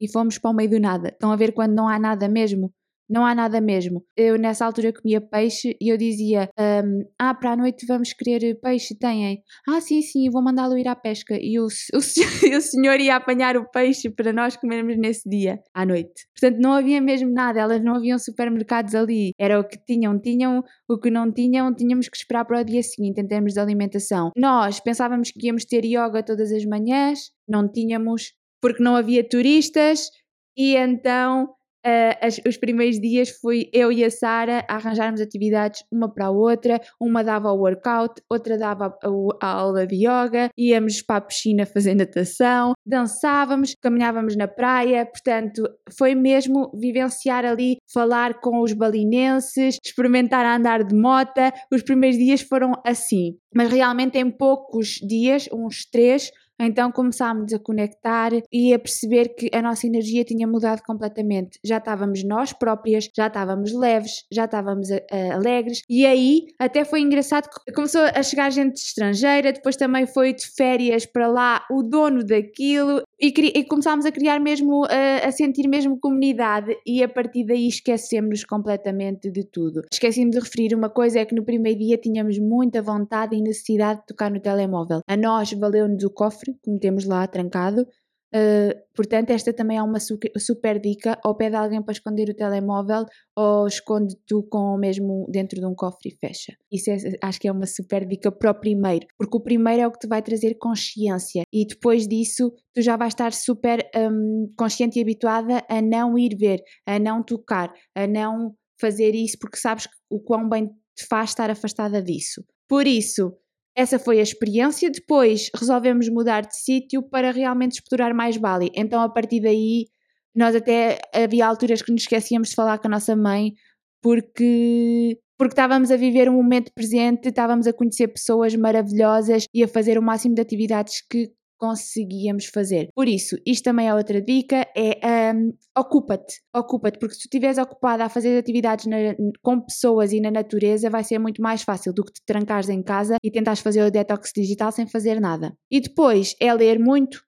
E 0.00 0.10
fomos 0.10 0.38
para 0.38 0.50
o 0.50 0.54
meio 0.54 0.70
do 0.70 0.80
nada. 0.80 1.08
Estão 1.08 1.30
a 1.30 1.36
ver 1.36 1.52
quando 1.52 1.74
não 1.74 1.88
há 1.88 1.98
nada 1.98 2.28
mesmo? 2.28 2.72
Não 3.08 3.24
há 3.24 3.34
nada 3.34 3.60
mesmo. 3.60 4.04
Eu 4.16 4.38
nessa 4.38 4.66
altura 4.66 4.92
comia 4.92 5.20
peixe 5.20 5.76
e 5.80 5.92
eu 5.92 5.96
dizia: 5.96 6.48
um, 6.58 7.04
Ah, 7.18 7.34
para 7.34 7.52
a 7.52 7.56
noite 7.56 7.86
vamos 7.86 8.12
querer 8.12 8.58
peixe? 8.60 8.96
Têm? 8.98 9.42
Ah, 9.68 9.80
sim, 9.80 10.02
sim, 10.02 10.28
vou 10.30 10.42
mandá-lo 10.42 10.76
ir 10.76 10.86
à 10.86 10.94
pesca. 10.94 11.38
E 11.40 11.58
o, 11.58 11.66
o, 11.94 11.98
o 11.98 12.60
senhor 12.60 13.00
ia 13.00 13.16
apanhar 13.16 13.56
o 13.56 13.68
peixe 13.70 14.10
para 14.10 14.32
nós 14.32 14.56
comermos 14.56 14.96
nesse 14.98 15.28
dia, 15.28 15.58
à 15.74 15.86
noite. 15.86 16.26
Portanto, 16.38 16.60
não 16.60 16.72
havia 16.72 17.00
mesmo 17.00 17.32
nada, 17.32 17.60
elas 17.60 17.82
não 17.82 17.94
haviam 17.96 18.18
supermercados 18.18 18.94
ali. 18.94 19.32
Era 19.38 19.58
o 19.58 19.64
que 19.64 19.78
tinham, 19.84 20.20
tinham, 20.20 20.62
o 20.88 20.98
que 20.98 21.10
não 21.10 21.32
tinham, 21.32 21.74
tínhamos 21.74 22.08
que 22.08 22.16
esperar 22.16 22.44
para 22.44 22.60
o 22.60 22.64
dia 22.64 22.82
seguinte 22.82 23.20
em 23.20 23.26
termos 23.26 23.54
de 23.54 23.60
alimentação. 23.60 24.30
Nós 24.36 24.80
pensávamos 24.80 25.30
que 25.30 25.46
íamos 25.46 25.64
ter 25.64 25.84
yoga 25.84 26.22
todas 26.22 26.52
as 26.52 26.64
manhãs, 26.64 27.30
não 27.48 27.70
tínhamos, 27.70 28.32
porque 28.60 28.82
não 28.82 28.96
havia 28.96 29.26
turistas. 29.26 30.10
E 30.56 30.74
então 30.74 31.48
uh, 31.88 32.18
as, 32.20 32.40
os 32.46 32.56
primeiros 32.56 33.00
dias 33.00 33.30
fui 33.30 33.68
eu 33.72 33.90
e 33.90 34.04
a 34.04 34.10
Sara 34.10 34.64
a 34.68 34.76
arranjarmos 34.76 35.20
atividades 35.20 35.82
uma 35.90 36.12
para 36.12 36.26
a 36.26 36.30
outra. 36.30 36.80
Uma 37.00 37.24
dava 37.24 37.50
o 37.50 37.58
workout, 37.58 38.22
outra 38.28 38.58
dava 38.58 38.86
a, 38.86 39.46
a, 39.46 39.52
aula 39.52 39.86
de 39.86 39.96
yoga, 39.96 40.50
íamos 40.56 41.02
para 41.02 41.16
a 41.16 41.20
piscina 41.20 41.64
fazer 41.66 41.94
natação, 41.94 42.72
dançávamos, 42.84 43.74
caminhávamos 43.80 44.36
na 44.36 44.46
praia. 44.46 45.06
Portanto, 45.06 45.62
foi 45.96 46.14
mesmo 46.14 46.70
vivenciar 46.74 47.44
ali, 47.44 47.78
falar 47.92 48.40
com 48.40 48.60
os 48.60 48.72
balinenses, 48.72 49.78
experimentar 49.84 50.44
a 50.44 50.56
andar 50.56 50.84
de 50.84 50.94
mota. 50.94 51.52
Os 51.72 51.82
primeiros 51.82 52.18
dias 52.18 52.40
foram 52.42 52.72
assim. 52.84 53.36
Mas 53.54 53.72
realmente 53.72 54.18
em 54.18 54.30
poucos 54.30 54.98
dias, 55.02 55.48
uns 55.52 55.84
três, 55.90 56.30
então 56.58 56.90
começámos 56.90 57.52
a 57.52 57.58
conectar 57.58 58.30
e 58.52 58.72
a 58.74 58.78
perceber 58.78 59.28
que 59.34 59.50
a 59.52 59.62
nossa 59.62 59.86
energia 59.86 60.24
tinha 60.24 60.46
mudado 60.46 60.82
completamente. 60.82 61.58
Já 61.64 61.78
estávamos 61.78 62.24
nós 62.24 62.52
próprias, 62.52 63.08
já 63.16 63.26
estávamos 63.26 63.72
leves, 63.72 64.24
já 64.32 64.44
estávamos 64.44 64.90
uh, 64.90 64.98
alegres 65.32 65.82
e 65.88 66.06
aí 66.06 66.46
até 66.58 66.84
foi 66.84 67.00
engraçado 67.00 67.48
que 67.48 67.72
começou 67.72 68.02
a 68.02 68.22
chegar 68.22 68.50
gente 68.50 68.76
estrangeira, 68.76 69.52
depois 69.52 69.76
também 69.76 70.06
foi 70.06 70.32
de 70.32 70.46
férias 70.46 71.06
para 71.06 71.28
lá 71.28 71.64
o 71.70 71.82
dono 71.82 72.24
daquilo 72.24 73.02
e, 73.20 73.28
e 73.28 73.64
começámos 73.64 74.06
a 74.06 74.12
criar 74.12 74.38
mesmo, 74.38 74.84
a, 74.84 75.26
a, 75.26 75.32
sentir 75.32 75.68
mesmo 75.68 75.98
comunidade 75.98 76.76
e 76.86 77.02
a 77.02 77.08
partir 77.08 77.44
daí 77.44 77.66
esquecemos 77.66 78.44
completamente 78.44 79.30
de 79.30 79.44
tudo. 79.44 79.82
Esqueci-me 79.92 80.30
de 80.30 80.38
referir 80.38 80.74
uma 80.74 80.88
coisa, 80.88 81.18
é 81.18 81.24
que 81.24 81.34
no 81.34 81.44
primeiro 81.44 81.80
dia 81.80 81.98
tínhamos 81.98 82.38
muita 82.38 82.80
vontade 82.80 83.34
e 83.34 83.42
necessidade 83.42 84.00
de 84.00 84.06
tocar 84.06 84.30
no 84.30 84.40
telemóvel. 84.40 85.00
A 85.06 85.16
nós 85.16 85.52
valeu-nos 85.52 86.04
o 86.04 86.10
cofre, 86.10 86.47
que 86.62 86.70
metemos 86.70 87.04
lá 87.04 87.26
trancado, 87.26 87.86
Uh, 88.34 88.76
portanto, 88.94 89.30
esta 89.30 89.54
também 89.54 89.78
é 89.78 89.82
uma 89.82 89.98
super 90.00 90.78
dica. 90.80 91.18
Ou 91.24 91.34
pede 91.34 91.56
alguém 91.56 91.82
para 91.82 91.92
esconder 91.92 92.28
o 92.28 92.34
telemóvel, 92.34 93.04
ou 93.36 93.66
esconde 93.66 94.14
tu 94.26 94.42
com 94.42 94.74
o 94.74 94.78
mesmo 94.78 95.26
dentro 95.30 95.58
de 95.58 95.66
um 95.66 95.74
cofre 95.74 96.10
e 96.10 96.14
fecha. 96.14 96.52
Isso 96.70 96.90
é, 96.90 96.96
acho 97.22 97.40
que 97.40 97.48
é 97.48 97.52
uma 97.52 97.66
super 97.66 98.06
dica 98.06 98.30
para 98.30 98.50
o 98.50 98.54
primeiro, 98.54 99.06
porque 99.16 99.36
o 99.36 99.40
primeiro 99.40 99.82
é 99.82 99.86
o 99.86 99.92
que 99.92 100.00
te 100.00 100.08
vai 100.08 100.22
trazer 100.22 100.56
consciência 100.58 101.42
e 101.52 101.66
depois 101.66 102.06
disso 102.06 102.52
tu 102.74 102.82
já 102.82 102.96
vais 102.96 103.12
estar 103.12 103.32
super 103.32 103.88
um, 103.96 104.52
consciente 104.56 104.98
e 104.98 105.02
habituada 105.02 105.64
a 105.68 105.80
não 105.80 106.18
ir 106.18 106.36
ver, 106.36 106.60
a 106.86 106.98
não 106.98 107.22
tocar, 107.22 107.72
a 107.94 108.06
não 108.06 108.54
fazer 108.80 109.14
isso, 109.14 109.38
porque 109.40 109.56
sabes 109.56 109.88
o 110.10 110.20
quão 110.20 110.48
bem 110.48 110.66
te 110.66 111.06
faz 111.08 111.30
estar 111.30 111.50
afastada 111.50 112.02
disso. 112.02 112.44
Por 112.68 112.86
isso, 112.86 113.32
essa 113.78 113.96
foi 113.96 114.18
a 114.18 114.22
experiência. 114.22 114.90
Depois 114.90 115.50
resolvemos 115.54 116.08
mudar 116.08 116.40
de 116.40 116.56
sítio 116.56 117.00
para 117.00 117.30
realmente 117.30 117.74
explorar 117.74 118.12
mais 118.12 118.36
Bali. 118.36 118.72
Então, 118.74 119.00
a 119.00 119.08
partir 119.08 119.40
daí, 119.40 119.86
nós 120.34 120.56
até 120.56 120.98
havia 121.14 121.46
alturas 121.46 121.80
que 121.80 121.92
nos 121.92 122.02
esquecíamos 122.02 122.48
de 122.48 122.56
falar 122.56 122.78
com 122.78 122.88
a 122.88 122.90
nossa 122.90 123.14
mãe 123.14 123.54
porque 124.02 125.18
porque 125.38 125.52
estávamos 125.52 125.92
a 125.92 125.96
viver 125.96 126.28
um 126.28 126.32
momento 126.32 126.72
presente, 126.74 127.28
estávamos 127.28 127.68
a 127.68 127.72
conhecer 127.72 128.08
pessoas 128.08 128.56
maravilhosas 128.56 129.46
e 129.54 129.62
a 129.62 129.68
fazer 129.68 129.96
o 129.96 130.02
máximo 130.02 130.34
de 130.34 130.42
atividades 130.42 131.00
que 131.08 131.30
conseguíamos 131.58 132.46
fazer. 132.46 132.88
Por 132.94 133.08
isso, 133.08 133.36
isto 133.44 133.64
também 133.64 133.88
é 133.88 133.94
outra 133.94 134.22
dica, 134.22 134.66
é 134.76 135.32
um, 135.34 135.52
ocupa-te, 135.76 136.40
ocupa-te, 136.54 136.98
porque 136.98 137.14
se 137.14 137.22
tu 137.22 137.24
estiveres 137.24 137.58
ocupada 137.58 138.04
a 138.04 138.08
fazer 138.08 138.38
atividades 138.38 138.86
na, 138.86 138.96
com 139.42 139.60
pessoas 139.60 140.12
e 140.12 140.20
na 140.20 140.30
natureza, 140.30 140.88
vai 140.88 141.04
ser 141.04 141.18
muito 141.18 141.42
mais 141.42 141.62
fácil 141.62 141.92
do 141.92 142.04
que 142.04 142.12
te 142.12 142.22
trancares 142.24 142.68
em 142.68 142.82
casa 142.82 143.16
e 143.22 143.30
tentares 143.30 143.60
fazer 143.60 143.82
o 143.82 143.90
detox 143.90 144.32
digital 144.34 144.70
sem 144.72 144.86
fazer 144.86 145.20
nada. 145.20 145.52
E 145.70 145.80
depois 145.80 146.34
é 146.40 146.52
ler 146.54 146.78
muito, 146.78 147.20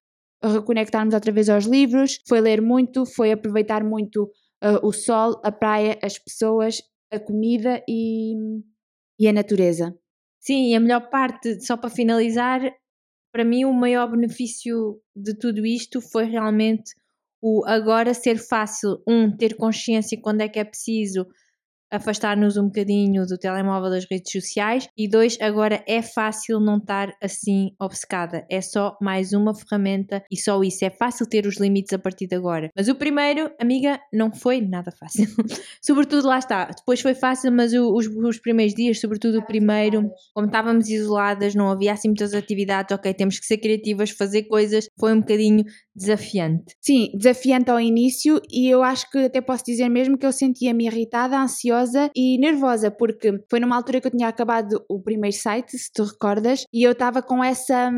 reconectarmos 0.42 1.12
outra 1.12 1.32
vez 1.32 1.48
aos 1.48 1.64
livros, 1.64 2.20
foi 2.28 2.40
ler 2.40 2.62
muito, 2.62 3.04
foi 3.04 3.32
aproveitar 3.32 3.84
muito 3.84 4.24
uh, 4.62 4.86
o 4.86 4.92
sol, 4.92 5.40
a 5.44 5.52
praia, 5.52 5.98
as 6.02 6.18
pessoas, 6.18 6.80
a 7.12 7.18
comida 7.18 7.82
e, 7.88 8.34
e 9.18 9.28
a 9.28 9.32
natureza. 9.32 9.94
Sim, 10.40 10.74
a 10.74 10.80
melhor 10.80 11.10
parte, 11.10 11.60
só 11.60 11.76
para 11.76 11.90
finalizar, 11.90 12.62
para 13.32 13.44
mim 13.44 13.64
o 13.64 13.72
maior 13.72 14.10
benefício 14.10 15.00
de 15.14 15.34
tudo 15.34 15.64
isto 15.64 16.00
foi 16.00 16.24
realmente 16.24 16.94
o 17.42 17.64
agora 17.66 18.12
ser 18.12 18.36
fácil, 18.38 19.02
um, 19.08 19.34
ter 19.34 19.56
consciência 19.56 20.20
quando 20.20 20.42
é 20.42 20.48
que 20.48 20.58
é 20.58 20.64
preciso 20.64 21.26
afastar-nos 21.90 22.56
um 22.56 22.66
bocadinho 22.66 23.26
do 23.26 23.36
telemóvel 23.36 23.90
das 23.90 24.06
redes 24.10 24.30
sociais 24.32 24.88
e 24.96 25.08
dois, 25.08 25.36
agora 25.40 25.82
é 25.86 26.02
fácil 26.02 26.60
não 26.60 26.78
estar 26.78 27.12
assim 27.22 27.72
obcecada. 27.80 28.46
É 28.48 28.60
só 28.60 28.96
mais 29.00 29.32
uma 29.32 29.54
ferramenta 29.54 30.22
e 30.30 30.36
só 30.36 30.62
isso. 30.62 30.84
É 30.84 30.90
fácil 30.90 31.26
ter 31.26 31.46
os 31.46 31.58
limites 31.58 31.92
a 31.92 31.98
partir 31.98 32.26
de 32.26 32.36
agora. 32.36 32.70
Mas 32.76 32.88
o 32.88 32.94
primeiro, 32.94 33.50
amiga, 33.60 34.00
não 34.12 34.32
foi 34.32 34.60
nada 34.60 34.90
fácil. 34.92 35.26
sobretudo 35.82 36.28
lá 36.28 36.38
está. 36.38 36.66
Depois 36.66 37.00
foi 37.00 37.14
fácil, 37.14 37.52
mas 37.52 37.72
o, 37.72 37.92
os, 37.94 38.06
os 38.06 38.38
primeiros 38.38 38.74
dias, 38.74 39.00
sobretudo 39.00 39.38
o 39.38 39.46
primeiro, 39.46 40.10
como 40.34 40.46
estávamos 40.46 40.88
isoladas, 40.88 41.54
não 41.54 41.70
havia 41.70 41.92
assim 41.92 42.08
muitas 42.08 42.34
atividades, 42.34 42.94
ok, 42.94 43.12
temos 43.14 43.38
que 43.38 43.46
ser 43.46 43.58
criativas, 43.58 44.10
fazer 44.10 44.44
coisas, 44.44 44.88
foi 44.98 45.12
um 45.12 45.20
bocadinho 45.20 45.64
desafiante. 45.94 46.74
Sim, 46.80 47.10
desafiante 47.14 47.70
ao 47.70 47.80
início 47.80 48.40
e 48.50 48.68
eu 48.68 48.82
acho 48.82 49.10
que 49.10 49.18
até 49.18 49.40
posso 49.40 49.64
dizer 49.64 49.88
mesmo 49.88 50.16
que 50.16 50.24
eu 50.24 50.32
sentia-me 50.32 50.86
irritada, 50.86 51.36
ansiosa 51.36 51.79
ansiosa 51.80 52.10
e 52.14 52.38
nervosa, 52.38 52.90
porque 52.90 53.42
foi 53.48 53.60
numa 53.60 53.76
altura 53.76 54.00
que 54.00 54.06
eu 54.06 54.10
tinha 54.10 54.28
acabado 54.28 54.84
o 54.88 55.00
primeiro 55.00 55.36
site, 55.36 55.76
se 55.76 55.90
tu 55.92 56.04
recordas, 56.04 56.64
e 56.72 56.82
eu 56.82 56.92
estava 56.92 57.22
com 57.22 57.42
essa. 57.42 57.90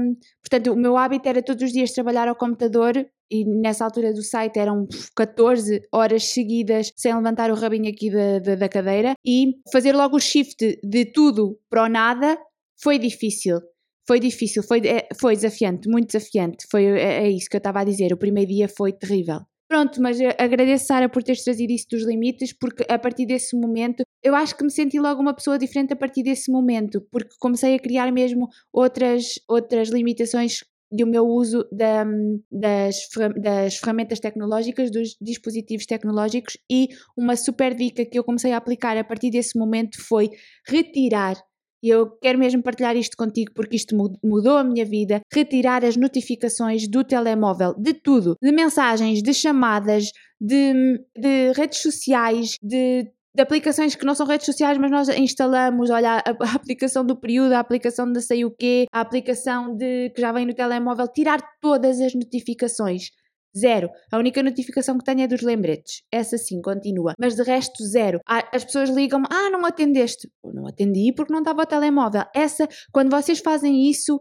Portanto, 0.43 0.73
o 0.73 0.77
meu 0.77 0.97
hábito 0.97 1.29
era 1.29 1.43
todos 1.43 1.63
os 1.63 1.73
dias 1.73 1.93
trabalhar 1.93 2.29
ao 2.29 2.37
computador 2.37 2.95
e 3.31 3.45
nessa 3.45 3.85
altura 3.85 4.13
do 4.13 4.23
site 4.23 4.59
eram 4.59 4.87
14 5.17 5.83
horas 5.91 6.25
seguidas 6.25 6.93
sem 6.97 7.15
levantar 7.15 7.51
o 7.51 7.55
rabinho 7.55 7.89
aqui 7.89 8.11
da, 8.11 8.39
da, 8.39 8.55
da, 8.57 8.69
cadeira 8.69 9.15
e 9.25 9.55
fazer 9.73 9.95
logo 9.95 10.17
o 10.17 10.21
shift 10.21 10.79
de 10.85 11.05
tudo 11.07 11.59
para 11.71 11.85
o 11.85 11.89
nada 11.89 12.39
foi 12.83 12.99
difícil. 12.99 13.59
Foi 14.07 14.19
difícil, 14.19 14.63
foi, 14.65 14.81
é, 14.81 15.09
foi 15.19 15.35
desafiante, 15.35 15.89
muito 15.89 16.09
desafiante. 16.09 16.67
Foi, 16.71 16.85
é, 16.85 17.25
é 17.25 17.31
isso 17.31 17.49
que 17.49 17.57
eu 17.57 17.59
estava 17.59 17.81
a 17.81 17.85
dizer. 17.85 18.13
O 18.13 18.19
primeiro 18.19 18.51
dia 18.51 18.69
foi 18.69 18.93
terrível. 18.93 19.41
Pronto, 19.73 20.03
mas 20.03 20.19
agradeço, 20.39 20.85
Sara, 20.85 21.09
por 21.09 21.23
teres 21.23 21.43
trazido 21.43 21.73
isso 21.73 21.87
dos 21.91 22.05
limites, 22.07 22.53
porque 22.53 22.85
a 22.91 22.99
partir 22.99 23.25
desse 23.25 23.57
momento 23.57 24.03
eu 24.23 24.35
acho 24.35 24.55
que 24.55 24.63
me 24.63 24.71
senti 24.71 25.01
logo 25.01 25.23
uma 25.23 25.33
pessoa 25.33 25.59
diferente 25.59 25.95
a 25.95 25.97
partir 25.97 26.23
desse 26.23 26.53
momento, 26.53 27.01
porque 27.11 27.35
comecei 27.41 27.75
a 27.75 27.79
criar 27.79 28.13
mesmo 28.13 28.51
outras, 28.71 29.37
outras 29.49 29.89
limitações 29.89 30.63
do 30.91 31.07
meu 31.07 31.27
uso 31.27 31.67
da, 31.73 32.05
das, 32.51 33.09
das 33.41 33.77
ferramentas 33.77 34.21
tecnológicas, 34.21 34.91
dos 34.91 35.17
dispositivos 35.19 35.87
tecnológicos 35.87 36.59
e 36.71 36.89
uma 37.17 37.35
super 37.35 37.75
dica 37.75 38.05
que 38.05 38.19
eu 38.19 38.25
comecei 38.25 38.53
a 38.53 38.59
aplicar 38.59 38.99
a 38.99 39.05
partir 39.05 39.31
desse 39.31 39.59
momento 39.59 39.99
foi 40.07 40.29
retirar 40.69 41.43
e 41.83 41.89
eu 41.89 42.11
quero 42.21 42.39
mesmo 42.39 42.63
partilhar 42.63 42.97
isto 42.97 43.17
contigo 43.17 43.53
porque 43.55 43.77
isto 43.77 43.97
mudou 44.23 44.57
a 44.57 44.65
minha 44.65 44.85
vida. 44.85 45.21
Retirar 45.33 45.85
as 45.85 45.97
notificações 45.97 46.87
do 46.89 47.03
telemóvel, 47.03 47.75
de 47.77 47.93
tudo, 47.93 48.37
de 48.41 48.53
mensagens, 48.53 49.23
de 49.23 49.35
chamadas, 49.35 50.11
de, 50.41 51.01
de 51.17 51.53
redes 51.53 51.83
sociais, 51.83 52.57
de 52.63 53.11
de 53.35 53.41
aplicações 53.41 53.95
que 53.95 54.05
não 54.05 54.15
são 54.15 54.27
redes 54.27 54.45
sociais, 54.45 54.77
mas 54.77 54.91
nós 54.91 55.09
instalamos, 55.09 55.89
olha, 55.89 56.17
a, 56.19 56.31
a, 56.31 56.55
aplicação 56.55 57.05
do 57.05 57.17
período, 57.17 57.53
a 57.53 57.61
aplicação 57.61 58.11
de 58.13 58.21
sei 58.21 58.45
o 58.45 58.51
quê, 58.51 58.87
a 58.93 59.01
aplicação 59.01 59.75
de 59.75 60.11
que 60.11 60.21
já 60.21 60.33
vem 60.33 60.45
no 60.45 60.55
telemóvel, 60.55 61.09
tirar 61.09 61.41
todas 61.61 61.99
as 62.01 62.15
notificações. 62.15 63.11
Zero. 63.57 63.91
A 64.11 64.19
única 64.19 64.43
notificação 64.43 64.97
que 64.97 65.05
tenho 65.05 65.21
é 65.21 65.27
dos 65.27 65.43
lembretes. 65.43 66.03
Essa 66.11 66.39
sim, 66.39 66.61
continua. 66.61 67.15
Mas 67.19 67.35
de 67.35 67.43
resto, 67.43 67.85
zero. 67.85 68.21
As 68.27 68.65
pessoas 68.65 68.89
ligam-me, 68.89 69.27
ah, 69.31 69.51
não 69.51 69.65
atendeste. 69.67 70.29
Eu 70.43 70.55
não 70.55 70.67
atendi 70.67 71.13
porque 71.15 71.33
não 71.33 71.41
estava 71.41 71.63
ao 71.63 71.67
telemóvel. 71.67 72.25
Essa, 72.35 72.67
quando 72.93 73.11
vocês 73.11 73.41
fazem 73.41 73.91
isso, 73.91 74.19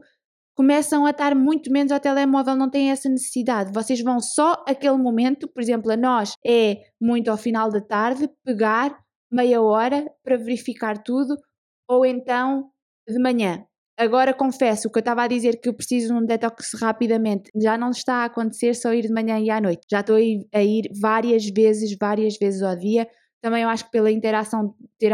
começam 0.53 1.05
a 1.05 1.11
estar 1.11 1.33
muito 1.33 1.71
menos 1.71 1.91
ao 1.91 1.99
telemóvel, 1.99 2.55
não 2.55 2.69
têm 2.69 2.91
essa 2.91 3.09
necessidade. 3.09 3.71
Vocês 3.73 4.01
vão 4.01 4.19
só 4.19 4.63
aquele 4.67 4.97
momento, 4.97 5.47
por 5.47 5.61
exemplo, 5.61 5.91
a 5.91 5.97
nós 5.97 6.33
é 6.45 6.77
muito 6.99 7.31
ao 7.31 7.37
final 7.37 7.69
da 7.69 7.81
tarde, 7.81 8.29
pegar 8.43 8.97
meia 9.31 9.61
hora 9.61 10.05
para 10.23 10.37
verificar 10.37 11.01
tudo, 11.01 11.37
ou 11.87 12.05
então 12.05 12.69
de 13.07 13.17
manhã. 13.17 13.65
Agora 14.01 14.33
confesso 14.33 14.87
o 14.87 14.91
que 14.91 14.97
eu 14.97 15.01
estava 15.01 15.21
a 15.21 15.27
dizer 15.27 15.61
que 15.61 15.69
eu 15.69 15.75
preciso 15.75 16.07
de 16.07 16.13
um 16.13 16.25
detox 16.25 16.71
rapidamente. 16.81 17.51
Já 17.55 17.77
não 17.77 17.91
está 17.91 18.15
a 18.15 18.25
acontecer 18.25 18.73
só 18.73 18.91
ir 18.95 19.03
de 19.03 19.13
manhã 19.13 19.39
e 19.39 19.51
à 19.51 19.61
noite. 19.61 19.81
Já 19.87 19.99
estou 19.99 20.15
a 20.15 20.63
ir 20.63 20.89
várias 20.99 21.45
vezes, 21.45 21.95
várias 22.01 22.35
vezes 22.35 22.63
ao 22.63 22.75
dia. 22.75 23.07
Também 23.43 23.61
eu 23.61 23.69
acho 23.69 23.85
que 23.85 23.91
pela 23.91 24.09
interação 24.09 24.73
ter 24.97 25.11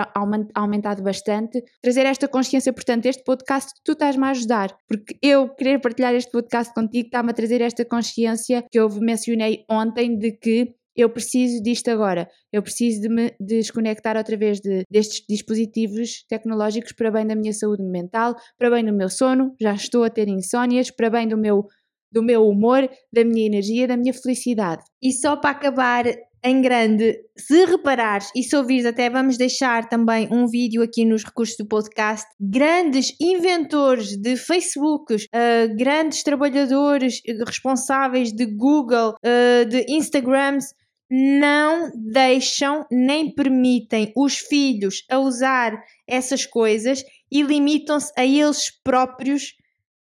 aumentado 0.56 1.04
bastante. 1.04 1.62
Trazer 1.82 2.06
esta 2.06 2.30
consciência, 2.30 2.71
portanto, 2.71 3.08
este 3.08 3.26
podcast, 3.26 3.73
tu 3.84 3.91
estás-me 3.91 4.23
a 4.23 4.30
ajudar. 4.30 4.73
Porque 4.88 5.17
eu 5.21 5.50
querer 5.50 5.82
partilhar 5.82 6.15
este 6.15 6.32
podcast 6.32 6.73
contigo 6.73 7.08
está-me 7.08 7.32
a 7.32 7.34
trazer 7.34 7.60
esta 7.60 7.84
consciência 7.84 8.63
que 8.71 8.80
eu 8.80 8.88
mencionei 9.02 9.65
ontem 9.69 10.17
de 10.17 10.32
que 10.32 10.76
eu 10.97 11.10
preciso 11.10 11.62
disto 11.62 11.89
agora, 11.89 12.27
eu 12.51 12.62
preciso 12.63 13.01
de 13.01 13.10
me 13.10 13.31
desconectar 13.39 14.17
outra 14.17 14.36
vez 14.36 14.60
de, 14.60 14.83
destes 14.89 15.23
dispositivos 15.29 16.25
tecnológicos 16.27 16.91
para 16.91 17.12
bem 17.12 17.27
da 17.27 17.36
minha 17.36 17.53
saúde 17.53 17.83
mental, 17.83 18.36
para 18.57 18.71
bem 18.71 18.83
do 18.83 18.91
meu 18.91 19.10
sono, 19.10 19.53
já 19.62 19.73
estou 19.73 20.03
a 20.03 20.10
ter 20.10 20.27
insónias, 20.27 20.89
para 20.89 21.10
bem 21.10 21.27
do 21.27 21.38
meu, 21.38 21.67
do 22.12 22.23
meu 22.23 22.47
humor, 22.47 22.89
da 23.13 23.23
minha 23.23 23.45
energia, 23.45 23.88
da 23.88 23.95
minha 23.95 24.13
felicidade. 24.13 24.83
E 25.01 25.13
só 25.13 25.36
para 25.36 25.51
acabar 25.51 26.05
em 26.43 26.62
grande. 26.62 27.19
Se 27.38 27.65
reparares 27.65 28.29
e 28.36 28.43
se 28.43 28.55
ouvires, 28.55 28.86
até 28.86 29.10
vamos 29.10 29.38
deixar 29.38 29.88
também 29.89 30.27
um 30.31 30.47
vídeo 30.47 30.81
aqui 30.81 31.05
nos 31.05 31.23
recursos 31.23 31.57
do 31.57 31.67
podcast. 31.67 32.25
Grandes 32.39 33.15
inventores 33.19 34.15
de 34.17 34.36
Facebooks, 34.36 35.25
uh, 35.25 35.75
grandes 35.75 36.23
trabalhadores 36.23 37.21
responsáveis 37.45 38.31
de 38.31 38.45
Google, 38.45 39.13
uh, 39.13 39.65
de 39.65 39.86
Instagrams, 39.89 40.73
não 41.10 41.91
deixam 41.95 42.85
nem 42.91 43.33
permitem 43.33 44.12
os 44.15 44.37
filhos 44.37 45.05
a 45.10 45.19
usar 45.19 45.81
essas 46.05 46.45
coisas 46.45 47.03
e 47.31 47.41
limitam-se 47.41 48.12
a 48.17 48.25
eles 48.25 48.69
próprios 48.83 49.53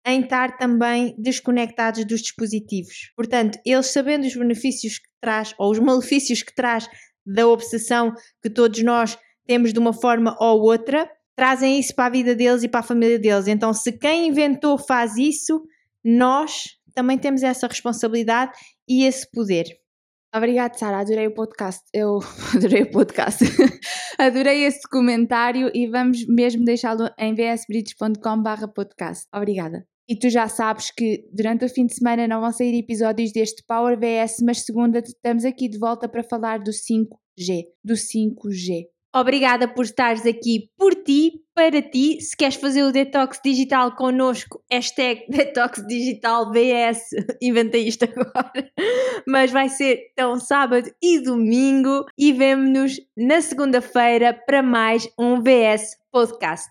em 0.06 0.20
estar 0.20 0.56
também 0.58 1.14
desconectados 1.18 2.04
dos 2.04 2.20
dispositivos. 2.20 3.10
Portanto, 3.16 3.58
eles 3.64 3.86
sabendo 3.86 4.26
os 4.26 4.36
benefícios 4.36 4.98
que 4.98 5.08
traz 5.20 5.54
ou 5.58 5.70
os 5.70 5.78
malefícios 5.78 6.42
que 6.42 6.54
traz 6.54 6.86
da 7.24 7.46
obsessão 7.46 8.12
que 8.42 8.50
todos 8.50 8.82
nós 8.82 9.18
temos 9.46 9.72
de 9.72 9.78
uma 9.78 9.92
forma 9.92 10.36
ou 10.38 10.62
outra, 10.62 11.10
trazem 11.34 11.80
isso 11.80 11.94
para 11.94 12.06
a 12.06 12.10
vida 12.10 12.34
deles 12.34 12.62
e 12.62 12.68
para 12.68 12.80
a 12.80 12.84
família 12.84 13.18
deles. 13.18 13.46
Então, 13.46 13.72
se 13.72 13.92
quem 13.92 14.28
inventou 14.28 14.78
faz 14.78 15.16
isso, 15.16 15.62
nós 16.02 16.64
também 16.94 17.18
temos 17.18 17.42
essa 17.42 17.66
responsabilidade 17.66 18.52
e 18.86 19.04
esse 19.04 19.28
poder. 19.30 19.83
Obrigada, 20.34 20.76
Sara. 20.76 20.98
Adorei 20.98 21.28
o 21.28 21.34
podcast. 21.34 21.84
Eu 21.92 22.18
adorei 22.56 22.82
o 22.82 22.90
podcast. 22.90 23.44
adorei 24.18 24.64
esse 24.64 24.82
comentário 24.88 25.70
e 25.72 25.86
vamos 25.86 26.26
mesmo 26.26 26.64
deixá-lo 26.64 27.08
em 27.16 27.34
vsbridges.com/podcast. 27.34 29.26
Obrigada. 29.32 29.86
E 30.08 30.18
tu 30.18 30.28
já 30.28 30.48
sabes 30.48 30.90
que 30.90 31.24
durante 31.32 31.64
o 31.64 31.68
fim 31.68 31.86
de 31.86 31.94
semana 31.94 32.26
não 32.26 32.40
vão 32.40 32.52
sair 32.52 32.76
episódios 32.76 33.32
deste 33.32 33.62
Power 33.66 33.96
VS, 33.96 34.38
mas 34.44 34.64
segunda 34.64 34.98
estamos 34.98 35.44
aqui 35.44 35.68
de 35.68 35.78
volta 35.78 36.08
para 36.08 36.24
falar 36.24 36.58
do 36.58 36.72
5G. 36.72 37.62
Do 37.82 37.94
5G. 37.94 38.86
Obrigada 39.14 39.68
por 39.68 39.84
estares 39.84 40.26
aqui 40.26 40.68
por 40.76 40.92
ti, 40.92 41.44
para 41.54 41.80
ti. 41.80 42.20
Se 42.20 42.36
queres 42.36 42.56
fazer 42.56 42.82
o 42.82 42.90
detox 42.90 43.40
digital 43.44 43.94
connosco, 43.94 44.60
hashtag 44.68 45.24
detox 45.30 45.86
digital 45.86 46.50
BS. 46.50 47.10
Inventei 47.40 47.86
isto 47.86 48.04
agora. 48.04 48.68
Mas 49.26 49.52
vai 49.52 49.68
ser 49.68 50.00
então 50.12 50.38
sábado 50.40 50.90
e 51.00 51.20
domingo 51.20 52.04
e 52.18 52.32
vemo-nos 52.32 52.96
na 53.16 53.40
segunda-feira 53.40 54.34
para 54.34 54.62
mais 54.62 55.08
um 55.16 55.40
VS 55.40 55.96
Podcast. 56.10 56.68